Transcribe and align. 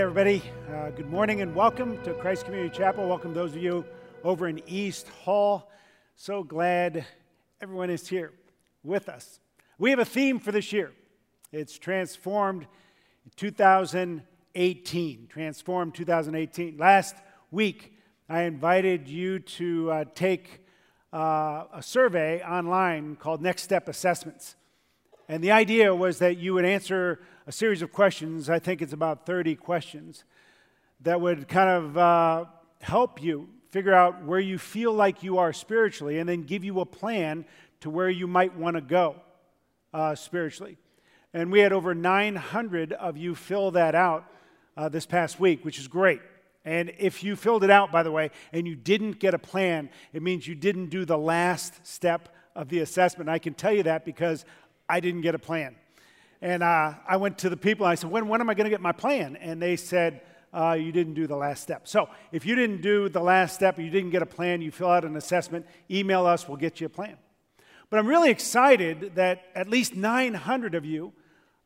everybody. 0.00 0.42
Uh, 0.72 0.88
good 0.88 1.10
morning 1.10 1.42
and 1.42 1.54
welcome 1.54 2.02
to 2.04 2.14
Christ 2.14 2.46
Community 2.46 2.74
Chapel. 2.74 3.06
Welcome 3.06 3.34
those 3.34 3.54
of 3.54 3.62
you 3.62 3.84
over 4.24 4.48
in 4.48 4.62
East 4.66 5.06
Hall. 5.08 5.70
So 6.16 6.42
glad 6.42 7.04
everyone 7.60 7.90
is 7.90 8.08
here 8.08 8.32
with 8.82 9.10
us. 9.10 9.40
We 9.78 9.90
have 9.90 9.98
a 9.98 10.06
theme 10.06 10.38
for 10.40 10.52
this 10.52 10.72
year. 10.72 10.92
It's 11.52 11.78
Transformed 11.78 12.66
2018. 13.36 15.26
Transformed 15.28 15.94
2018. 15.94 16.78
Last 16.78 17.16
week, 17.50 17.92
I 18.26 18.44
invited 18.44 19.06
you 19.06 19.38
to 19.38 19.90
uh, 19.90 20.04
take 20.14 20.62
uh, 21.12 21.64
a 21.74 21.82
survey 21.82 22.42
online 22.42 23.16
called 23.16 23.42
Next 23.42 23.64
Step 23.64 23.86
Assessments. 23.86 24.56
And 25.28 25.44
the 25.44 25.52
idea 25.52 25.94
was 25.94 26.20
that 26.20 26.38
you 26.38 26.54
would 26.54 26.64
answer 26.64 27.20
a 27.50 27.52
series 27.52 27.82
of 27.82 27.90
questions. 27.90 28.48
I 28.48 28.60
think 28.60 28.80
it's 28.80 28.92
about 28.92 29.26
30 29.26 29.56
questions 29.56 30.22
that 31.00 31.20
would 31.20 31.48
kind 31.48 31.68
of 31.68 31.98
uh, 31.98 32.44
help 32.80 33.20
you 33.20 33.48
figure 33.70 33.92
out 33.92 34.24
where 34.24 34.38
you 34.38 34.56
feel 34.56 34.92
like 34.92 35.24
you 35.24 35.38
are 35.38 35.52
spiritually 35.52 36.20
and 36.20 36.28
then 36.28 36.44
give 36.44 36.62
you 36.62 36.78
a 36.78 36.86
plan 36.86 37.44
to 37.80 37.90
where 37.90 38.08
you 38.08 38.28
might 38.28 38.56
want 38.56 38.76
to 38.76 38.80
go 38.80 39.16
uh, 39.92 40.14
spiritually. 40.14 40.78
And 41.34 41.50
we 41.50 41.58
had 41.58 41.72
over 41.72 41.92
900 41.92 42.92
of 42.92 43.16
you 43.16 43.34
fill 43.34 43.72
that 43.72 43.96
out 43.96 44.30
uh, 44.76 44.88
this 44.88 45.04
past 45.04 45.40
week, 45.40 45.64
which 45.64 45.80
is 45.80 45.88
great. 45.88 46.20
And 46.64 46.92
if 47.00 47.24
you 47.24 47.34
filled 47.34 47.64
it 47.64 47.70
out, 47.70 47.90
by 47.90 48.04
the 48.04 48.12
way, 48.12 48.30
and 48.52 48.64
you 48.64 48.76
didn't 48.76 49.18
get 49.18 49.34
a 49.34 49.40
plan, 49.40 49.90
it 50.12 50.22
means 50.22 50.46
you 50.46 50.54
didn't 50.54 50.90
do 50.90 51.04
the 51.04 51.18
last 51.18 51.84
step 51.84 52.28
of 52.54 52.68
the 52.68 52.78
assessment. 52.78 53.28
I 53.28 53.40
can 53.40 53.54
tell 53.54 53.72
you 53.72 53.82
that 53.82 54.04
because 54.04 54.44
I 54.88 55.00
didn't 55.00 55.22
get 55.22 55.34
a 55.34 55.40
plan. 55.40 55.74
And 56.42 56.62
uh, 56.62 56.94
I 57.06 57.16
went 57.16 57.38
to 57.38 57.50
the 57.50 57.56
people 57.56 57.86
and 57.86 57.92
I 57.92 57.94
said, 57.94 58.10
when, 58.10 58.28
when 58.28 58.40
am 58.40 58.48
I 58.48 58.54
going 58.54 58.64
to 58.64 58.70
get 58.70 58.80
my 58.80 58.92
plan? 58.92 59.36
And 59.36 59.60
they 59.60 59.76
said, 59.76 60.22
uh, 60.52 60.76
you 60.78 60.90
didn't 60.90 61.14
do 61.14 61.26
the 61.26 61.36
last 61.36 61.62
step. 61.62 61.86
So 61.86 62.08
if 62.32 62.44
you 62.44 62.54
didn't 62.54 62.82
do 62.82 63.08
the 63.08 63.20
last 63.20 63.54
step, 63.54 63.78
you 63.78 63.90
didn't 63.90 64.10
get 64.10 64.22
a 64.22 64.26
plan, 64.26 64.60
you 64.62 64.70
fill 64.70 64.88
out 64.90 65.04
an 65.04 65.16
assessment, 65.16 65.66
email 65.90 66.26
us, 66.26 66.48
we'll 66.48 66.56
get 66.56 66.80
you 66.80 66.86
a 66.86 66.90
plan. 66.90 67.16
But 67.88 67.98
I'm 67.98 68.06
really 68.06 68.30
excited 68.30 69.12
that 69.16 69.44
at 69.54 69.68
least 69.68 69.94
900 69.94 70.74
of 70.74 70.84
you 70.84 71.12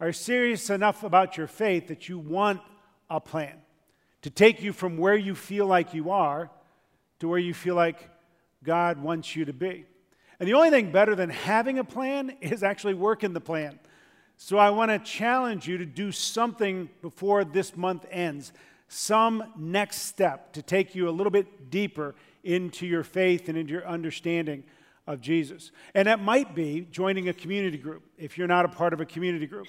are 0.00 0.12
serious 0.12 0.70
enough 0.70 1.02
about 1.02 1.36
your 1.36 1.46
faith 1.46 1.88
that 1.88 2.08
you 2.08 2.18
want 2.18 2.60
a 3.08 3.20
plan 3.20 3.58
to 4.22 4.30
take 4.30 4.62
you 4.62 4.72
from 4.72 4.96
where 4.96 5.16
you 5.16 5.34
feel 5.34 5.66
like 5.66 5.94
you 5.94 6.10
are 6.10 6.50
to 7.20 7.28
where 7.28 7.38
you 7.38 7.54
feel 7.54 7.74
like 7.74 8.08
God 8.62 8.98
wants 8.98 9.36
you 9.36 9.44
to 9.44 9.52
be. 9.52 9.84
And 10.40 10.48
the 10.48 10.54
only 10.54 10.70
thing 10.70 10.90
better 10.90 11.14
than 11.14 11.30
having 11.30 11.78
a 11.78 11.84
plan 11.84 12.36
is 12.40 12.62
actually 12.62 12.94
working 12.94 13.34
the 13.34 13.40
plan. 13.40 13.78
So 14.46 14.58
I 14.58 14.68
want 14.68 14.90
to 14.90 14.98
challenge 14.98 15.66
you 15.66 15.78
to 15.78 15.86
do 15.86 16.12
something 16.12 16.90
before 17.00 17.44
this 17.44 17.78
month 17.78 18.04
ends, 18.10 18.52
some 18.88 19.42
next 19.56 20.02
step 20.02 20.52
to 20.52 20.60
take 20.60 20.94
you 20.94 21.08
a 21.08 21.10
little 21.10 21.30
bit 21.30 21.70
deeper 21.70 22.14
into 22.42 22.86
your 22.86 23.04
faith 23.04 23.48
and 23.48 23.56
into 23.56 23.72
your 23.72 23.88
understanding 23.88 24.62
of 25.06 25.22
Jesus. 25.22 25.70
And 25.94 26.08
that 26.08 26.20
might 26.20 26.54
be 26.54 26.86
joining 26.90 27.30
a 27.30 27.32
community 27.32 27.78
group 27.78 28.02
if 28.18 28.36
you're 28.36 28.46
not 28.46 28.66
a 28.66 28.68
part 28.68 28.92
of 28.92 29.00
a 29.00 29.06
community 29.06 29.46
group. 29.46 29.66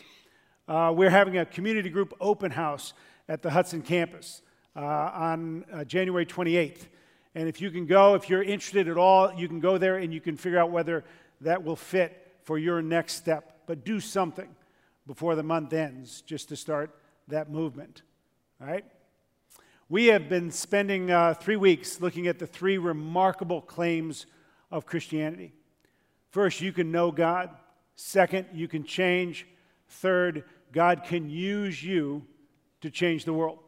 Uh, 0.67 0.91
we're 0.93 1.09
having 1.09 1.37
a 1.37 1.45
community 1.45 1.89
group 1.89 2.13
open 2.19 2.51
house 2.51 2.91
at 3.29 3.41
the 3.41 3.51
Hudson 3.51 3.81
campus 3.81 4.41
uh, 4.75 4.81
on 4.81 5.63
uh, 5.71 5.85
January 5.85 6.25
28th. 6.25 6.87
And 7.33 7.47
if 7.47 7.61
you 7.61 7.71
can 7.71 7.85
go, 7.85 8.15
if 8.15 8.29
you're 8.29 8.43
interested 8.43 8.89
at 8.89 8.97
all, 8.97 9.33
you 9.35 9.47
can 9.47 9.61
go 9.61 9.77
there 9.77 9.99
and 9.99 10.13
you 10.13 10.19
can 10.19 10.35
figure 10.35 10.59
out 10.59 10.69
whether 10.69 11.05
that 11.39 11.63
will 11.63 11.77
fit 11.77 12.35
for 12.43 12.57
your 12.57 12.81
next 12.81 13.13
step. 13.13 13.61
But 13.67 13.85
do 13.85 14.01
something 14.01 14.49
before 15.07 15.35
the 15.35 15.43
month 15.43 15.73
ends 15.73 16.21
just 16.21 16.49
to 16.49 16.55
start 16.55 16.95
that 17.27 17.49
movement. 17.49 18.01
All 18.61 18.67
right? 18.67 18.85
We 19.87 20.05
have 20.07 20.29
been 20.29 20.51
spending 20.51 21.11
uh, 21.11 21.35
three 21.35 21.57
weeks 21.57 22.01
looking 22.01 22.27
at 22.27 22.39
the 22.39 22.47
three 22.47 22.77
remarkable 22.77 23.61
claims 23.61 24.25
of 24.71 24.85
Christianity. 24.85 25.53
First, 26.31 26.59
you 26.59 26.73
can 26.73 26.91
know 26.91 27.11
God. 27.11 27.49
Second, 27.95 28.47
you 28.53 28.67
can 28.67 28.83
change. 28.83 29.45
Third, 29.87 30.43
God 30.71 31.03
can 31.03 31.29
use 31.29 31.83
you 31.83 32.25
to 32.81 32.89
change 32.89 33.25
the 33.25 33.33
world. 33.33 33.59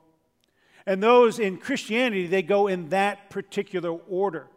And 0.85 1.03
those 1.03 1.37
in 1.37 1.57
Christianity, 1.57 2.27
they 2.27 2.41
go 2.41 2.67
in 2.67 2.89
that 2.89 3.29
particular 3.29 3.91
order. 3.91 4.47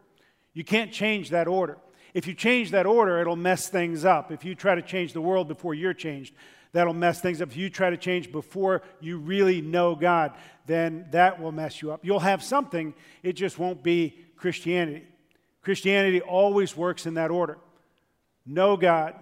You 0.53 0.63
can't 0.63 0.91
change 0.91 1.29
that 1.29 1.47
order. 1.47 1.77
If 2.13 2.27
you 2.27 2.33
change 2.33 2.71
that 2.71 2.85
order, 2.85 3.19
it'll 3.19 3.35
mess 3.35 3.69
things 3.69 4.03
up. 4.03 4.31
If 4.31 4.43
you 4.43 4.55
try 4.55 4.75
to 4.75 4.81
change 4.81 5.13
the 5.13 5.21
world 5.21 5.47
before 5.47 5.73
you're 5.73 5.93
changed, 5.93 6.33
that'll 6.73 6.93
mess 6.93 7.21
things 7.21 7.41
up. 7.41 7.49
If 7.49 7.57
you 7.57 7.69
try 7.69 7.89
to 7.89 7.97
change 7.97 8.31
before 8.31 8.81
you 8.99 9.17
really 9.17 9.61
know 9.61 9.95
God, 9.95 10.33
then 10.65 11.07
that 11.11 11.41
will 11.41 11.51
mess 11.51 11.81
you 11.81 11.91
up. 11.91 12.01
You'll 12.03 12.19
have 12.19 12.43
something, 12.43 12.93
it 13.23 13.33
just 13.33 13.59
won't 13.59 13.83
be 13.83 14.17
Christianity. 14.35 15.05
Christianity 15.61 16.21
always 16.21 16.75
works 16.75 17.05
in 17.05 17.15
that 17.15 17.31
order. 17.31 17.57
Know 18.45 18.77
God, 18.77 19.15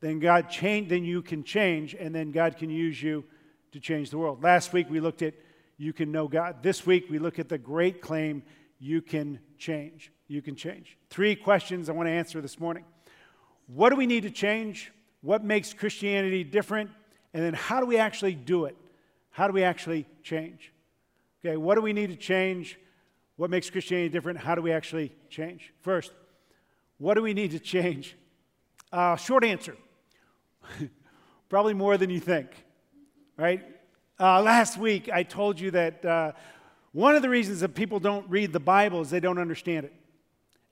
then 0.00 0.18
God 0.18 0.50
change, 0.50 0.88
then 0.88 1.04
you 1.04 1.22
can 1.22 1.44
change, 1.44 1.94
and 1.94 2.14
then 2.14 2.30
God 2.32 2.56
can 2.56 2.70
use 2.70 3.02
you 3.02 3.24
to 3.72 3.80
change 3.80 4.10
the 4.10 4.18
world. 4.18 4.42
Last 4.42 4.72
week 4.72 4.88
we 4.90 5.00
looked 5.00 5.22
at 5.22 5.34
you 5.78 5.92
can 5.92 6.10
know 6.10 6.26
God. 6.26 6.60
This 6.60 6.84
week, 6.84 7.06
we 7.08 7.20
look 7.20 7.38
at 7.38 7.48
the 7.48 7.56
great 7.56 8.02
claim 8.02 8.42
you 8.80 9.00
can 9.00 9.38
change. 9.58 10.12
You 10.26 10.42
can 10.42 10.56
change. 10.56 10.98
Three 11.08 11.36
questions 11.36 11.88
I 11.88 11.92
want 11.92 12.08
to 12.08 12.12
answer 12.12 12.40
this 12.40 12.58
morning. 12.58 12.84
What 13.68 13.90
do 13.90 13.96
we 13.96 14.06
need 14.06 14.24
to 14.24 14.30
change? 14.30 14.92
What 15.20 15.44
makes 15.44 15.74
Christianity 15.74 16.44
different? 16.44 16.90
And 17.34 17.42
then 17.42 17.54
how 17.54 17.80
do 17.80 17.86
we 17.86 17.98
actually 17.98 18.34
do 18.34 18.64
it? 18.64 18.76
How 19.30 19.46
do 19.46 19.52
we 19.52 19.62
actually 19.62 20.06
change? 20.22 20.72
Okay, 21.44 21.56
what 21.56 21.74
do 21.76 21.80
we 21.80 21.92
need 21.92 22.08
to 22.08 22.16
change? 22.16 22.78
What 23.36 23.50
makes 23.50 23.70
Christianity 23.70 24.08
different? 24.08 24.38
How 24.38 24.54
do 24.54 24.62
we 24.62 24.72
actually 24.72 25.14
change? 25.30 25.72
First, 25.80 26.12
what 26.98 27.14
do 27.14 27.22
we 27.22 27.34
need 27.34 27.52
to 27.52 27.60
change? 27.60 28.16
Uh, 28.90 29.16
short 29.16 29.44
answer 29.44 29.76
probably 31.48 31.74
more 31.74 31.96
than 31.96 32.10
you 32.10 32.20
think, 32.20 32.48
right? 33.36 33.64
Uh, 34.18 34.42
last 34.42 34.78
week, 34.78 35.08
I 35.12 35.22
told 35.22 35.60
you 35.60 35.70
that 35.70 36.04
uh, 36.04 36.32
one 36.92 37.14
of 37.14 37.22
the 37.22 37.28
reasons 37.28 37.60
that 37.60 37.74
people 37.74 38.00
don't 38.00 38.28
read 38.28 38.52
the 38.52 38.60
Bible 38.60 39.02
is 39.02 39.10
they 39.10 39.20
don't 39.20 39.38
understand 39.38 39.86
it. 39.86 39.92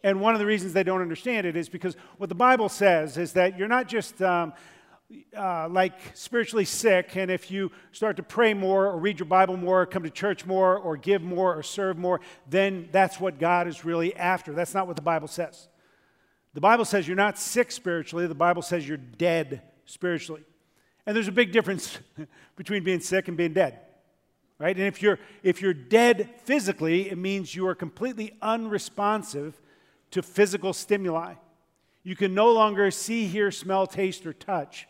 And 0.07 0.21
one 0.21 0.35
of 0.35 0.39
the 0.39 0.47
reasons 0.47 0.73
they 0.73 0.85
don't 0.85 1.03
understand 1.03 1.49
it 1.49 1.57
is 1.57 1.69
because 1.69 1.97
what 2.17 2.29
the 2.29 2.35
Bible 2.37 2.69
says 2.69 3.19
is 3.19 3.33
that 3.33 3.59
you're 3.59 3.67
not 3.67 3.89
just 3.89 4.23
um, 4.23 4.53
uh, 5.37 5.69
like 5.69 5.95
spiritually 6.15 6.65
sick, 6.65 7.17
and 7.17 7.29
if 7.29 7.51
you 7.51 7.73
start 7.91 8.15
to 8.19 8.23
pray 8.23 8.55
more, 8.55 8.87
or 8.87 9.01
read 9.01 9.19
your 9.19 9.27
Bible 9.27 9.57
more, 9.57 9.83
or 9.83 9.87
come 9.87 10.05
to 10.05 10.11
church 10.11 10.47
more, 10.47 10.79
or 10.79 10.97
give 10.97 11.23
more, 11.23 11.59
or 11.59 11.65
serve 11.65 11.99
more, 11.99 12.21
then 12.49 12.89
that's 12.93 13.19
what 13.19 13.41
God 13.41 13.67
is 13.67 13.85
really 13.85 14.15
after. 14.15 14.53
That's 14.53 14.75
not 14.75 14.87
what 14.87 14.95
the 14.95 15.03
Bible 15.03 15.27
says. 15.27 15.67
The 16.55 16.61
Bible 16.61 16.85
says 16.85 17.09
you're 17.09 17.17
not 17.17 17.37
sick 17.37 17.73
spiritually, 17.73 18.29
the 18.29 18.35
Bible 18.37 18.63
says 18.63 18.87
you're 18.87 18.99
dead 18.99 19.61
spiritually. 19.87 20.45
And 21.05 21.17
there's 21.17 21.27
a 21.27 21.33
big 21.33 21.51
difference 21.51 21.99
between 22.55 22.85
being 22.85 23.01
sick 23.01 23.27
and 23.27 23.37
being 23.37 23.55
dead. 23.55 23.81
Right? 24.61 24.77
And 24.77 24.87
if 24.87 25.03
you're 25.03 25.19
if 25.43 25.61
you're 25.61 25.75
dead 25.75 26.31
physically, 26.45 27.11
it 27.11 27.19
means 27.19 27.57
you 27.57 27.67
are 27.67 27.75
completely 27.75 28.37
unresponsive 28.41 29.61
to 30.11 30.23
physical 30.23 30.73
stimuli. 30.73 31.35
You 32.03 32.17
can 32.17 32.35
no 32.35 32.53
longer 32.53 32.91
see, 32.91 33.27
hear, 33.27 33.51
smell, 33.51 33.87
taste, 33.87 34.27
or 34.27 34.33
touch. 34.33 34.87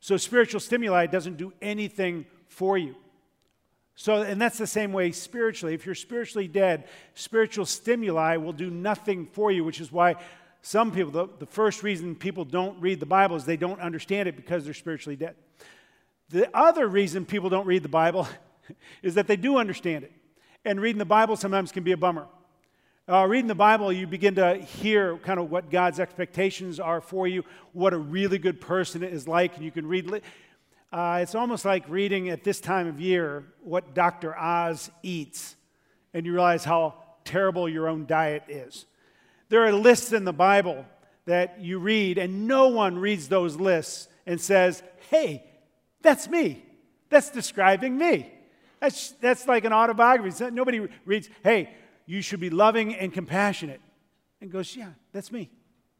So 0.00 0.16
spiritual 0.16 0.60
stimuli 0.60 1.06
doesn't 1.06 1.36
do 1.36 1.52
anything 1.60 2.26
for 2.48 2.76
you. 2.76 2.96
So, 3.94 4.22
and 4.22 4.40
that's 4.40 4.58
the 4.58 4.66
same 4.66 4.92
way 4.92 5.10
spiritually. 5.10 5.74
If 5.74 5.84
you're 5.84 5.94
spiritually 5.94 6.46
dead, 6.46 6.84
spiritual 7.14 7.66
stimuli 7.66 8.36
will 8.36 8.52
do 8.52 8.70
nothing 8.70 9.26
for 9.26 9.50
you, 9.50 9.64
which 9.64 9.80
is 9.80 9.90
why 9.90 10.16
some 10.62 10.92
people, 10.92 11.10
the, 11.10 11.28
the 11.38 11.46
first 11.46 11.82
reason 11.82 12.14
people 12.14 12.44
don't 12.44 12.80
read 12.80 13.00
the 13.00 13.06
Bible 13.06 13.36
is 13.36 13.44
they 13.44 13.56
don't 13.56 13.80
understand 13.80 14.28
it 14.28 14.36
because 14.36 14.64
they're 14.64 14.74
spiritually 14.74 15.16
dead. 15.16 15.34
The 16.28 16.48
other 16.56 16.86
reason 16.86 17.24
people 17.24 17.50
don't 17.50 17.66
read 17.66 17.82
the 17.82 17.88
Bible 17.88 18.28
is 19.02 19.14
that 19.14 19.26
they 19.26 19.36
do 19.36 19.58
understand 19.58 20.04
it. 20.04 20.12
And 20.64 20.80
reading 20.80 20.98
the 20.98 21.04
Bible 21.04 21.36
sometimes 21.36 21.72
can 21.72 21.84
be 21.84 21.92
a 21.92 21.96
bummer. 21.96 22.26
Uh, 23.10 23.24
reading 23.24 23.46
the 23.48 23.54
Bible, 23.54 23.90
you 23.90 24.06
begin 24.06 24.34
to 24.34 24.56
hear 24.56 25.16
kind 25.18 25.40
of 25.40 25.50
what 25.50 25.70
God's 25.70 25.98
expectations 25.98 26.78
are 26.78 27.00
for 27.00 27.26
you, 27.26 27.42
what 27.72 27.94
a 27.94 27.98
really 27.98 28.36
good 28.36 28.60
person 28.60 29.02
is 29.02 29.26
like, 29.26 29.56
and 29.56 29.64
you 29.64 29.70
can 29.70 29.86
read. 29.86 30.20
Uh, 30.92 31.20
it's 31.22 31.34
almost 31.34 31.64
like 31.64 31.88
reading 31.88 32.28
at 32.28 32.44
this 32.44 32.60
time 32.60 32.86
of 32.86 33.00
year 33.00 33.46
what 33.62 33.94
Dr. 33.94 34.36
Oz 34.38 34.90
eats, 35.02 35.56
and 36.12 36.26
you 36.26 36.34
realize 36.34 36.64
how 36.64 36.96
terrible 37.24 37.66
your 37.66 37.88
own 37.88 38.04
diet 38.04 38.42
is. 38.46 38.84
There 39.48 39.64
are 39.64 39.72
lists 39.72 40.12
in 40.12 40.26
the 40.26 40.34
Bible 40.34 40.84
that 41.24 41.62
you 41.62 41.78
read, 41.78 42.18
and 42.18 42.46
no 42.46 42.68
one 42.68 42.98
reads 42.98 43.26
those 43.26 43.56
lists 43.56 44.08
and 44.26 44.38
says, 44.38 44.82
hey, 45.08 45.44
that's 46.02 46.28
me. 46.28 46.62
That's 47.08 47.30
describing 47.30 47.96
me. 47.96 48.30
That's, 48.80 49.12
that's 49.12 49.48
like 49.48 49.64
an 49.64 49.72
autobiography. 49.72 50.50
Nobody 50.50 50.86
reads, 51.06 51.30
hey, 51.42 51.70
you 52.08 52.22
should 52.22 52.40
be 52.40 52.48
loving 52.48 52.94
and 52.94 53.12
compassionate. 53.12 53.82
And 54.40 54.50
goes, 54.50 54.74
yeah, 54.74 54.92
that's 55.12 55.30
me. 55.30 55.50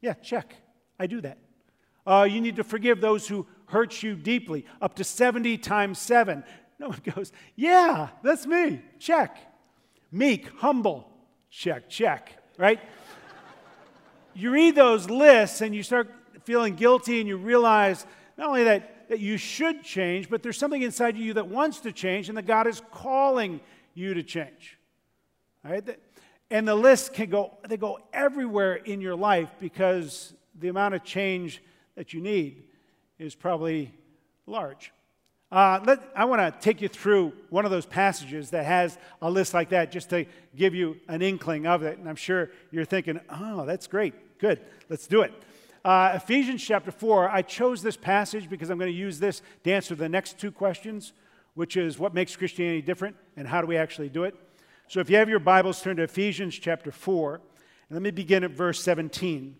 Yeah, 0.01 0.13
check. 0.13 0.55
I 0.99 1.05
do 1.05 1.21
that. 1.21 1.37
Uh, 2.05 2.27
you 2.29 2.41
need 2.41 2.55
to 2.55 2.63
forgive 2.63 2.99
those 2.99 3.27
who 3.27 3.45
hurt 3.67 4.01
you 4.01 4.15
deeply, 4.15 4.65
up 4.81 4.95
to 4.95 5.03
70 5.03 5.59
times 5.59 5.99
7. 5.99 6.43
No 6.79 6.87
one 6.87 6.99
goes, 7.15 7.31
Yeah, 7.55 8.09
that's 8.23 8.47
me. 8.47 8.81
Check. 8.97 9.37
Meek, 10.11 10.49
humble. 10.57 11.07
Check, 11.51 11.89
check, 11.89 12.41
right? 12.57 12.79
you 14.33 14.49
read 14.49 14.75
those 14.75 15.11
lists 15.11 15.61
and 15.61 15.75
you 15.75 15.83
start 15.83 16.11
feeling 16.43 16.73
guilty 16.73 17.19
and 17.19 17.27
you 17.27 17.37
realize 17.37 18.07
not 18.35 18.47
only 18.47 18.63
that, 18.63 19.09
that 19.09 19.19
you 19.19 19.37
should 19.37 19.83
change, 19.83 20.27
but 20.27 20.41
there's 20.41 20.57
something 20.57 20.81
inside 20.81 21.15
you 21.17 21.35
that 21.35 21.47
wants 21.47 21.81
to 21.81 21.91
change 21.91 22.29
and 22.29 22.37
that 22.37 22.47
God 22.47 22.65
is 22.65 22.81
calling 22.91 23.59
you 23.93 24.15
to 24.15 24.23
change. 24.23 24.78
Right? 25.63 25.97
And 26.51 26.67
the 26.67 26.75
list 26.75 27.13
can 27.13 27.29
go, 27.29 27.57
they 27.67 27.77
go 27.77 27.99
everywhere 28.13 28.75
in 28.75 29.01
your 29.01 29.15
life 29.15 29.49
because 29.59 30.33
the 30.59 30.69
amount 30.69 30.95
of 30.95 31.03
change 31.03 31.61
that 31.95 32.13
you 32.13 32.21
need 32.21 32.63
is 33.19 33.35
probably 33.35 33.93
large. 34.47 34.91
Uh, 35.51 35.79
let, 35.85 35.99
I 36.15 36.25
want 36.25 36.41
to 36.41 36.59
take 36.61 36.81
you 36.81 36.87
through 36.87 37.33
one 37.49 37.65
of 37.65 37.71
those 37.71 37.85
passages 37.85 38.51
that 38.51 38.65
has 38.65 38.97
a 39.21 39.29
list 39.29 39.53
like 39.53 39.69
that 39.69 39.91
just 39.91 40.09
to 40.11 40.25
give 40.55 40.75
you 40.75 40.97
an 41.07 41.21
inkling 41.21 41.65
of 41.65 41.83
it. 41.83 41.97
And 41.97 42.07
I'm 42.07 42.15
sure 42.15 42.51
you're 42.71 42.85
thinking, 42.85 43.19
oh, 43.29 43.65
that's 43.65 43.87
great. 43.87 44.37
Good. 44.37 44.61
Let's 44.89 45.07
do 45.07 45.21
it. 45.21 45.33
Uh, 45.83 46.11
Ephesians 46.15 46.63
chapter 46.63 46.91
4, 46.91 47.29
I 47.29 47.41
chose 47.41 47.81
this 47.81 47.97
passage 47.97 48.49
because 48.49 48.69
I'm 48.69 48.77
going 48.77 48.91
to 48.91 48.97
use 48.97 49.19
this 49.19 49.41
to 49.63 49.71
answer 49.71 49.95
the 49.95 50.09
next 50.09 50.37
two 50.37 50.51
questions, 50.51 51.13
which 51.55 51.77
is 51.77 51.97
what 51.97 52.13
makes 52.13 52.35
Christianity 52.35 52.81
different 52.81 53.15
and 53.35 53.47
how 53.47 53.61
do 53.61 53.67
we 53.67 53.77
actually 53.77 54.09
do 54.09 54.25
it. 54.25 54.35
So 54.89 55.01
if 55.01 55.09
you 55.11 55.17
have 55.17 55.29
your 55.29 55.37
Bibles, 55.37 55.83
turn 55.83 55.97
to 55.97 56.03
Ephesians 56.03 56.57
chapter 56.57 56.91
4. 56.91 57.35
And 57.35 57.41
let 57.91 58.01
me 58.01 58.09
begin 58.09 58.43
at 58.43 58.49
verse 58.49 58.81
17. 58.81 59.55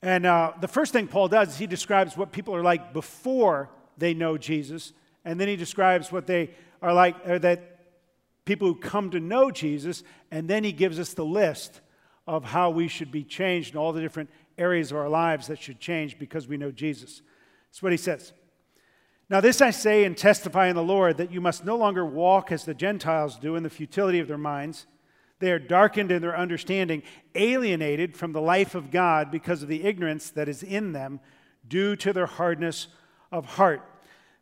And 0.00 0.24
uh, 0.24 0.54
the 0.62 0.66
first 0.66 0.94
thing 0.94 1.06
Paul 1.06 1.28
does 1.28 1.50
is 1.50 1.58
he 1.58 1.66
describes 1.66 2.16
what 2.16 2.32
people 2.32 2.56
are 2.56 2.62
like 2.62 2.94
before 2.94 3.68
they 3.98 4.14
know 4.14 4.38
Jesus, 4.38 4.94
and 5.26 5.38
then 5.38 5.46
he 5.46 5.56
describes 5.56 6.10
what 6.10 6.26
they 6.26 6.52
are 6.80 6.94
like, 6.94 7.16
or 7.28 7.38
that 7.40 7.80
people 8.46 8.66
who 8.66 8.76
come 8.76 9.10
to 9.10 9.20
know 9.20 9.50
Jesus, 9.50 10.04
and 10.30 10.48
then 10.48 10.64
he 10.64 10.72
gives 10.72 10.98
us 10.98 11.12
the 11.12 11.22
list 11.22 11.82
of 12.26 12.44
how 12.44 12.70
we 12.70 12.88
should 12.88 13.12
be 13.12 13.24
changed 13.24 13.72
and 13.72 13.78
all 13.78 13.92
the 13.92 14.00
different 14.00 14.30
areas 14.56 14.90
of 14.90 14.96
our 14.96 15.10
lives 15.10 15.48
that 15.48 15.60
should 15.60 15.80
change 15.80 16.18
because 16.18 16.48
we 16.48 16.56
know 16.56 16.70
Jesus. 16.70 17.20
That's 17.68 17.82
what 17.82 17.92
he 17.92 17.98
says. 17.98 18.32
Now, 19.30 19.40
this 19.40 19.60
I 19.60 19.70
say 19.70 20.02
and 20.02 20.16
testify 20.16 20.66
in 20.66 20.74
the 20.74 20.82
Lord 20.82 21.18
that 21.18 21.30
you 21.30 21.40
must 21.40 21.64
no 21.64 21.76
longer 21.76 22.04
walk 22.04 22.50
as 22.50 22.64
the 22.64 22.74
Gentiles 22.74 23.38
do 23.38 23.54
in 23.54 23.62
the 23.62 23.70
futility 23.70 24.18
of 24.18 24.26
their 24.26 24.36
minds. 24.36 24.88
They 25.38 25.52
are 25.52 25.58
darkened 25.60 26.10
in 26.10 26.20
their 26.20 26.36
understanding, 26.36 27.04
alienated 27.36 28.16
from 28.16 28.32
the 28.32 28.40
life 28.40 28.74
of 28.74 28.90
God 28.90 29.30
because 29.30 29.62
of 29.62 29.68
the 29.68 29.84
ignorance 29.84 30.30
that 30.30 30.48
is 30.48 30.64
in 30.64 30.92
them 30.92 31.20
due 31.66 31.94
to 31.94 32.12
their 32.12 32.26
hardness 32.26 32.88
of 33.30 33.46
heart. 33.46 33.82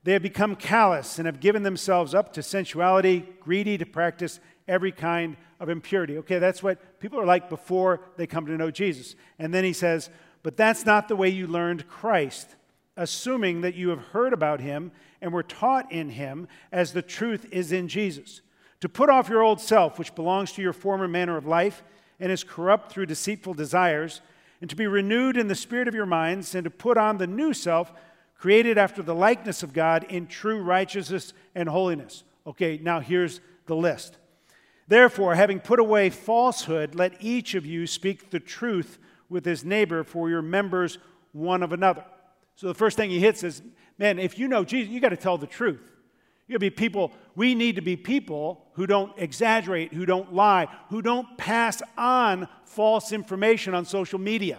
They 0.04 0.14
have 0.14 0.22
become 0.22 0.56
callous 0.56 1.18
and 1.18 1.26
have 1.26 1.38
given 1.38 1.64
themselves 1.64 2.14
up 2.14 2.32
to 2.32 2.42
sensuality, 2.42 3.28
greedy 3.40 3.76
to 3.76 3.84
practice 3.84 4.40
every 4.66 4.90
kind 4.90 5.36
of 5.60 5.68
impurity. 5.68 6.16
Okay, 6.16 6.38
that's 6.38 6.62
what 6.62 6.98
people 6.98 7.20
are 7.20 7.26
like 7.26 7.50
before 7.50 8.00
they 8.16 8.26
come 8.26 8.46
to 8.46 8.56
know 8.56 8.70
Jesus. 8.70 9.16
And 9.38 9.52
then 9.52 9.64
he 9.64 9.74
says, 9.74 10.08
But 10.42 10.56
that's 10.56 10.86
not 10.86 11.08
the 11.08 11.16
way 11.16 11.28
you 11.28 11.46
learned 11.46 11.88
Christ, 11.88 12.56
assuming 12.98 13.62
that 13.62 13.76
you 13.76 13.88
have 13.88 14.08
heard 14.08 14.34
about 14.34 14.60
him 14.60 14.92
and 15.22 15.32
were 15.32 15.42
taught 15.42 15.90
in 15.90 16.10
him 16.10 16.46
as 16.70 16.92
the 16.92 17.00
truth 17.00 17.46
is 17.50 17.72
in 17.72 17.88
Jesus. 17.88 18.42
To 18.80 18.88
put 18.88 19.08
off 19.08 19.28
your 19.28 19.42
old 19.42 19.60
self, 19.60 19.98
which 19.98 20.14
belongs 20.14 20.52
to 20.52 20.62
your 20.62 20.72
former 20.72 21.08
manner 21.08 21.36
of 21.36 21.46
life 21.46 21.82
and 22.20 22.30
is 22.30 22.44
corrupt 22.44 22.90
through 22.90 23.06
deceitful 23.06 23.54
desires, 23.54 24.20
and 24.60 24.68
to 24.68 24.76
be 24.76 24.86
renewed 24.86 25.36
in 25.36 25.46
the 25.46 25.54
spirit 25.54 25.86
of 25.86 25.94
your 25.94 26.06
minds, 26.06 26.54
and 26.54 26.64
to 26.64 26.70
put 26.70 26.96
on 26.98 27.18
the 27.18 27.26
new 27.26 27.54
self, 27.54 27.92
created 28.36 28.76
after 28.76 29.02
the 29.02 29.14
likeness 29.14 29.62
of 29.62 29.72
God 29.72 30.04
in 30.04 30.26
true 30.26 30.60
righteousness 30.60 31.32
and 31.54 31.68
holiness. 31.68 32.24
Okay, 32.46 32.78
now 32.82 32.98
here's 32.98 33.40
the 33.66 33.76
list. 33.76 34.16
Therefore, 34.88 35.34
having 35.36 35.60
put 35.60 35.78
away 35.78 36.10
falsehood, 36.10 36.94
let 36.94 37.14
each 37.20 37.54
of 37.54 37.64
you 37.64 37.86
speak 37.86 38.30
the 38.30 38.40
truth 38.40 38.98
with 39.28 39.44
his 39.44 39.64
neighbor, 39.64 40.02
for 40.02 40.28
your 40.28 40.42
members 40.42 40.98
one 41.32 41.62
of 41.62 41.72
another. 41.72 42.04
So 42.58 42.66
the 42.66 42.74
first 42.74 42.96
thing 42.96 43.08
he 43.08 43.20
hits 43.20 43.44
is, 43.44 43.62
man, 43.98 44.18
if 44.18 44.36
you 44.36 44.48
know 44.48 44.64
Jesus, 44.64 44.92
you 44.92 44.98
got 44.98 45.10
to 45.10 45.16
tell 45.16 45.38
the 45.38 45.46
truth. 45.46 45.92
You 46.48 46.54
got 46.54 46.56
to 46.56 46.58
be 46.58 46.70
people, 46.70 47.12
we 47.36 47.54
need 47.54 47.76
to 47.76 47.82
be 47.82 47.94
people 47.94 48.66
who 48.72 48.84
don't 48.84 49.12
exaggerate, 49.16 49.94
who 49.94 50.04
don't 50.04 50.34
lie, 50.34 50.66
who 50.88 51.00
don't 51.00 51.38
pass 51.38 51.80
on 51.96 52.48
false 52.64 53.12
information 53.12 53.74
on 53.74 53.84
social 53.84 54.18
media. 54.18 54.58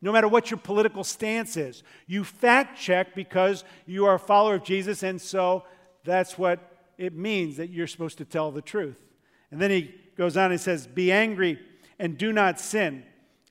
No 0.00 0.12
matter 0.12 0.28
what 0.28 0.52
your 0.52 0.58
political 0.58 1.02
stance 1.02 1.56
is, 1.56 1.82
you 2.06 2.22
fact 2.22 2.78
check 2.78 3.16
because 3.16 3.64
you 3.84 4.06
are 4.06 4.14
a 4.14 4.20
follower 4.20 4.54
of 4.54 4.62
Jesus, 4.62 5.02
and 5.02 5.20
so 5.20 5.64
that's 6.04 6.38
what 6.38 6.60
it 6.98 7.16
means 7.16 7.56
that 7.56 7.68
you're 7.68 7.88
supposed 7.88 8.18
to 8.18 8.24
tell 8.24 8.52
the 8.52 8.62
truth. 8.62 9.02
And 9.50 9.60
then 9.60 9.72
he 9.72 9.92
goes 10.16 10.36
on 10.36 10.52
and 10.52 10.60
says, 10.60 10.86
Be 10.86 11.10
angry 11.10 11.58
and 11.98 12.16
do 12.16 12.32
not 12.32 12.60
sin. 12.60 13.02